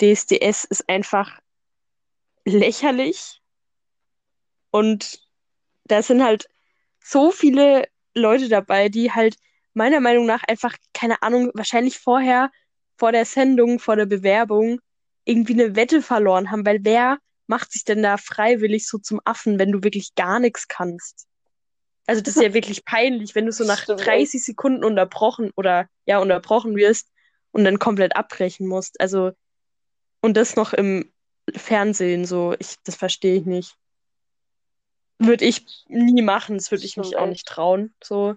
[0.00, 1.40] DSDS ist einfach
[2.46, 3.42] lächerlich
[4.70, 5.20] und
[5.84, 6.48] da sind halt
[7.02, 9.36] so viele Leute dabei, die halt
[9.74, 12.50] meiner Meinung nach einfach, keine Ahnung, wahrscheinlich vorher,
[12.96, 14.80] vor der Sendung, vor der Bewerbung,
[15.24, 19.58] irgendwie eine Wette verloren haben, weil wer macht sich denn da freiwillig so zum Affen,
[19.58, 21.26] wenn du wirklich gar nichts kannst?
[22.06, 25.88] Also das ist ja wirklich peinlich, wenn du so nach Stimmt 30 Sekunden unterbrochen oder
[26.06, 27.08] ja, unterbrochen wirst
[27.52, 29.00] und dann komplett abbrechen musst.
[29.00, 29.32] Also,
[30.20, 31.12] und das noch im
[31.54, 33.76] Fernsehen, so, ich, das verstehe ich nicht.
[35.18, 38.36] Würde ich nie machen, das würde ich mich auch nicht trauen, so.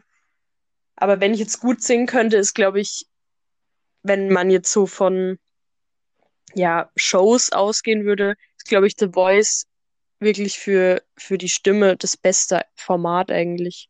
[0.95, 3.07] Aber wenn ich jetzt gut singen könnte, ist, glaube ich,
[4.03, 5.39] wenn man jetzt so von,
[6.53, 9.65] ja, Shows ausgehen würde, ist, glaube ich, The Voice
[10.19, 13.89] wirklich für, für die Stimme das beste Format eigentlich.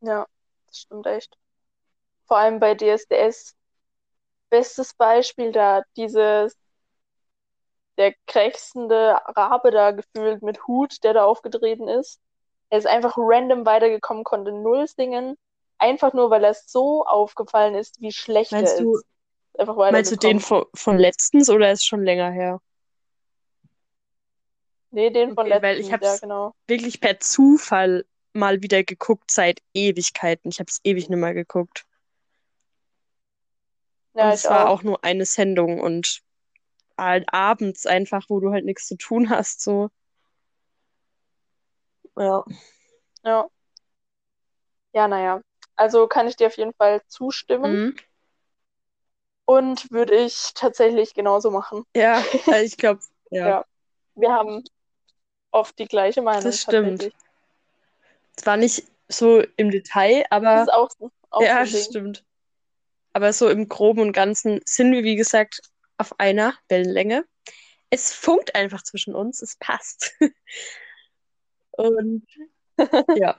[0.00, 0.26] Ja,
[0.66, 1.36] das stimmt echt.
[2.26, 3.56] Vor allem bei DSDS
[4.50, 6.56] bestes Beispiel da, dieses,
[7.96, 12.20] der krächzende Rabe da gefühlt mit Hut, der da aufgetreten ist.
[12.70, 15.36] Er ist einfach random weitergekommen, konnte null singen,
[15.78, 19.06] einfach nur, weil er so aufgefallen ist, wie schlecht Meinst er du, ist.
[19.58, 22.60] Einfach meinst du den von, von letztens oder ist schon länger her?
[24.90, 26.54] Nee, den von Okay, weil letztens, ich ja, hab's genau.
[26.66, 30.50] wirklich per Zufall mal wieder geguckt seit Ewigkeiten.
[30.50, 31.86] Ich habe es ewig nicht mehr geguckt.
[34.14, 34.78] Ja, es war auch.
[34.78, 36.22] auch nur eine Sendung und
[36.96, 39.90] abends einfach, wo du halt nichts zu tun hast, so.
[42.16, 42.44] Ja.
[43.24, 43.48] Ja.
[44.92, 45.40] Ja, naja.
[45.74, 47.96] Also kann ich dir auf jeden Fall zustimmen Mhm.
[49.44, 51.84] und würde ich tatsächlich genauso machen.
[51.94, 52.16] Ja,
[52.46, 53.64] also ich glaube, ja, Ja.
[54.14, 54.64] Wir haben
[55.50, 57.10] oft die gleiche Meinung das stimmt.
[58.36, 61.82] Zwar nicht so im Detail, Das aber ist auch, so- auch so ja, das Ding.
[61.84, 62.24] stimmt.
[63.12, 65.60] Aber so im Groben und Ganzen sind wir, wie gesagt,
[65.98, 67.24] auf einer Wellenlänge.
[67.88, 70.14] Es funkt einfach zwischen uns, es passt.
[71.76, 72.26] Und
[73.16, 73.36] ja,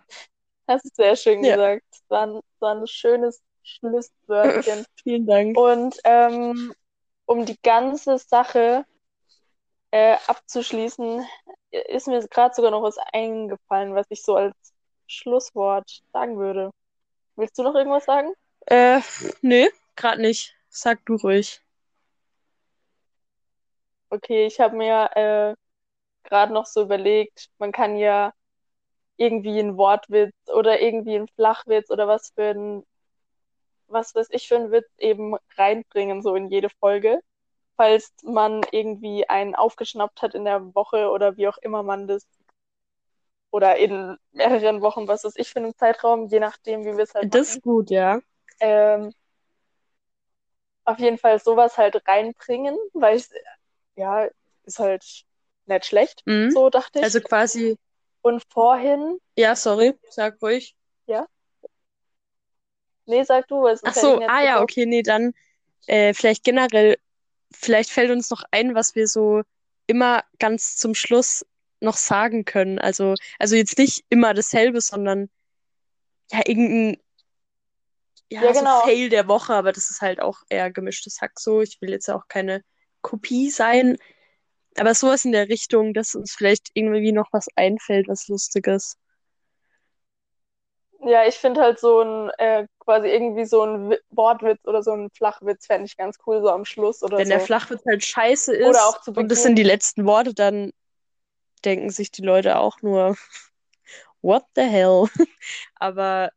[0.65, 1.83] Das ist sehr schön ja, gesagt.
[1.91, 4.85] Das war ein, war ein schönes Schlusswörtchen.
[5.03, 5.57] vielen Dank.
[5.57, 6.73] Und ähm,
[7.25, 8.85] um die ganze Sache
[9.91, 11.25] äh, abzuschließen,
[11.89, 14.55] ist mir gerade sogar noch was eingefallen, was ich so als
[15.07, 16.71] Schlusswort sagen würde.
[17.35, 18.33] Willst du noch irgendwas sagen?
[18.65, 19.01] Äh,
[19.41, 20.55] nee, gerade nicht.
[20.69, 21.61] Sag du ruhig.
[24.09, 25.55] Okay, ich habe mir äh,
[26.27, 28.33] gerade noch so überlegt, man kann ja
[29.17, 32.83] irgendwie einen Wortwitz oder irgendwie einen Flachwitz oder was für ein,
[33.87, 37.21] was weiß ich für einen Witz eben reinbringen, so in jede Folge.
[37.77, 42.27] Falls man irgendwie einen aufgeschnappt hat in der Woche oder wie auch immer man das
[43.51, 47.13] oder in mehreren Wochen, was weiß ich für einen Zeitraum, je nachdem, wie wir es
[47.13, 47.55] halt Das machen.
[47.55, 48.19] ist gut, ja.
[48.59, 49.11] Ähm,
[50.85, 53.27] auf jeden Fall sowas halt reinbringen, weil ich,
[53.95, 54.27] ja,
[54.63, 55.03] ist halt
[55.67, 56.51] nicht schlecht, Mhm.
[56.51, 57.05] so dachte ich.
[57.05, 57.77] Also quasi,
[58.21, 60.75] Und vorhin, ja, sorry, sag ruhig.
[61.07, 61.27] ja,
[63.05, 65.33] nee, sag du, weil Ach so, ah ja, okay, nee, dann
[65.87, 66.97] äh, vielleicht generell,
[67.53, 69.41] vielleicht fällt uns noch ein, was wir so
[69.87, 71.45] immer ganz zum Schluss
[71.79, 72.79] noch sagen können.
[72.79, 75.29] Also, also jetzt nicht immer dasselbe, sondern
[76.31, 76.97] ja, irgendein,
[78.29, 78.81] ja, Ja, so genau.
[78.81, 81.61] Fail der Woche, aber das ist halt auch eher gemischtes Hack so.
[81.61, 82.63] Ich will jetzt auch keine
[83.01, 83.97] Kopie sein,
[84.79, 88.97] aber sowas in der Richtung, dass uns vielleicht irgendwie noch was einfällt, was Lustiges.
[91.01, 94.91] Ja, ich finde halt so ein, äh, quasi irgendwie so ein Wi- Wortwitz oder so
[94.93, 97.41] ein Flachwitz fände ich ganz cool, so am Schluss oder Wenn der so.
[97.41, 100.71] Flachwitz halt scheiße ist Oder auch zu und das sind die letzten Worte, dann
[101.65, 103.17] denken sich die Leute auch nur,
[104.21, 105.07] what the hell?
[105.75, 106.31] Aber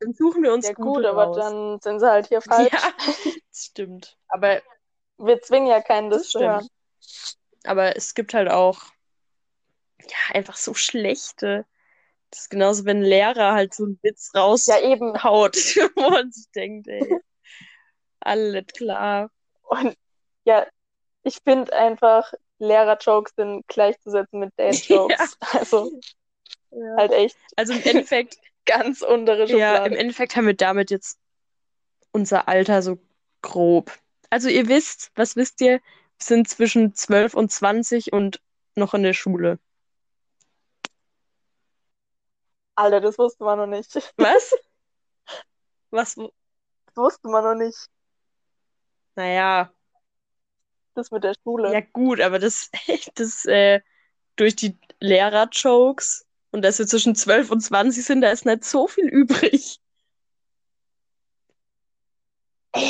[0.00, 1.28] dann suchen wir uns Ja, gut, aber raus.
[1.28, 2.92] dann sind sie halt hier falsch.
[3.06, 3.14] Ja,
[3.50, 4.18] das stimmt.
[4.28, 4.60] Aber
[5.18, 6.68] Wir zwingen ja keinen, das das zu hören.
[7.64, 8.82] Aber es gibt halt auch
[10.00, 11.66] ja, einfach so schlechte.
[12.30, 15.16] Das ist genauso, wenn ein Lehrer halt so einen Witz Ja, eben.
[15.16, 15.56] raushaut,
[15.96, 17.20] wo man sich denkt, ey,
[18.20, 19.30] alles klar.
[19.62, 19.96] Und
[20.44, 20.66] ja,
[21.22, 25.38] ich finde einfach, Lehrer-Jokes sind gleichzusetzen mit Ja, Dad-Jokes.
[25.52, 25.92] Also
[26.70, 26.96] ja.
[26.96, 29.98] halt echt Also im Endeffekt, ganz untere ja, im Schublade.
[29.98, 31.18] Endeffekt haben wir damit jetzt
[32.12, 32.98] unser Alter so
[33.42, 33.92] grob.
[34.30, 35.80] Also ihr wisst, was wisst ihr?
[36.20, 38.40] Sind zwischen 12 und 20 und
[38.76, 39.58] noch in der Schule.
[42.76, 43.94] Alter, das wusste man noch nicht.
[44.16, 44.52] Was?
[45.90, 46.14] Was?
[46.16, 47.86] Das wusste man noch nicht.
[49.16, 49.72] Naja,
[50.94, 51.72] Das mit der Schule.
[51.72, 52.70] ja gut, aber das,
[53.14, 53.80] das äh,
[54.36, 58.88] durch die Lehrer-Jokes und dass wir zwischen 12 und 20 sind, da ist nicht so
[58.88, 59.80] viel übrig.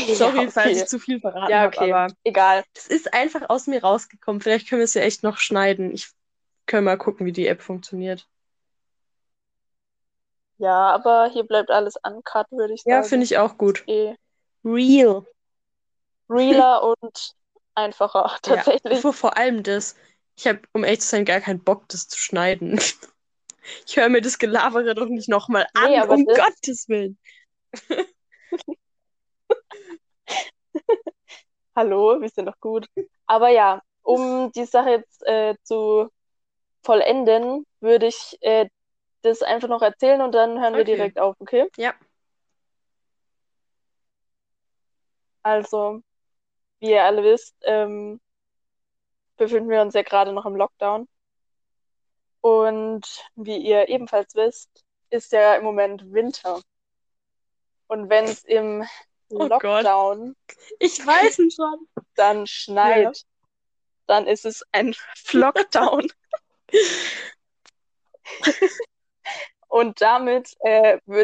[0.07, 0.83] Sorry, Ja, falls okay.
[0.83, 1.91] ich zu viel verraten Ja, habe, okay.
[1.93, 2.65] aber Egal.
[2.75, 4.41] das ist einfach aus mir rausgekommen.
[4.41, 5.93] Vielleicht können wir es ja echt noch schneiden.
[5.93, 6.11] Ich
[6.67, 8.29] kann mal gucken, wie die App funktioniert.
[10.59, 13.03] Ja, aber hier bleibt alles uncut, würde ich Ja, sagen.
[13.03, 13.87] finde ich auch gut.
[13.87, 14.15] Eh
[14.65, 15.27] Real.
[16.29, 17.35] realer und
[17.75, 18.99] einfacher, Ja, tatsächlich.
[19.01, 19.97] vor, vor allem das.
[20.37, 22.79] Ich habe, um ehrlich zu sein, gar keinen Bock, das zu schneiden.
[23.87, 27.19] Ich höre mir das Gelabere doch nicht nochmal an, Nee, um das, Gottes Willen.
[31.77, 32.87] hallo, wir sind doch gut.
[33.27, 36.09] Aber ja, um die Sache jetzt äh, zu
[36.83, 38.69] vollenden, würde ich äh,
[39.23, 40.97] das einfach noch erzählen und dann hören wir Okay.
[40.97, 41.69] direkt auf, okay?
[41.77, 41.95] Ja.
[45.43, 46.03] Also,
[46.81, 48.21] wie ihr alle wisst, ähm,
[49.37, 51.09] befinden wir uns ja gerade noch im Lockdown.
[52.41, 56.61] Und wie ihr ebenfalls wisst, ist ja im Moment Winter.
[57.87, 58.85] Und wenn es im
[59.31, 59.85] Oh Gott.
[59.85, 60.37] Lockdown,
[60.79, 61.89] Ich weiß ihn schon.
[62.15, 63.25] dann schneit,
[64.07, 66.09] dann ist es ein Flockdown.
[69.69, 71.23] Und damit äh, würde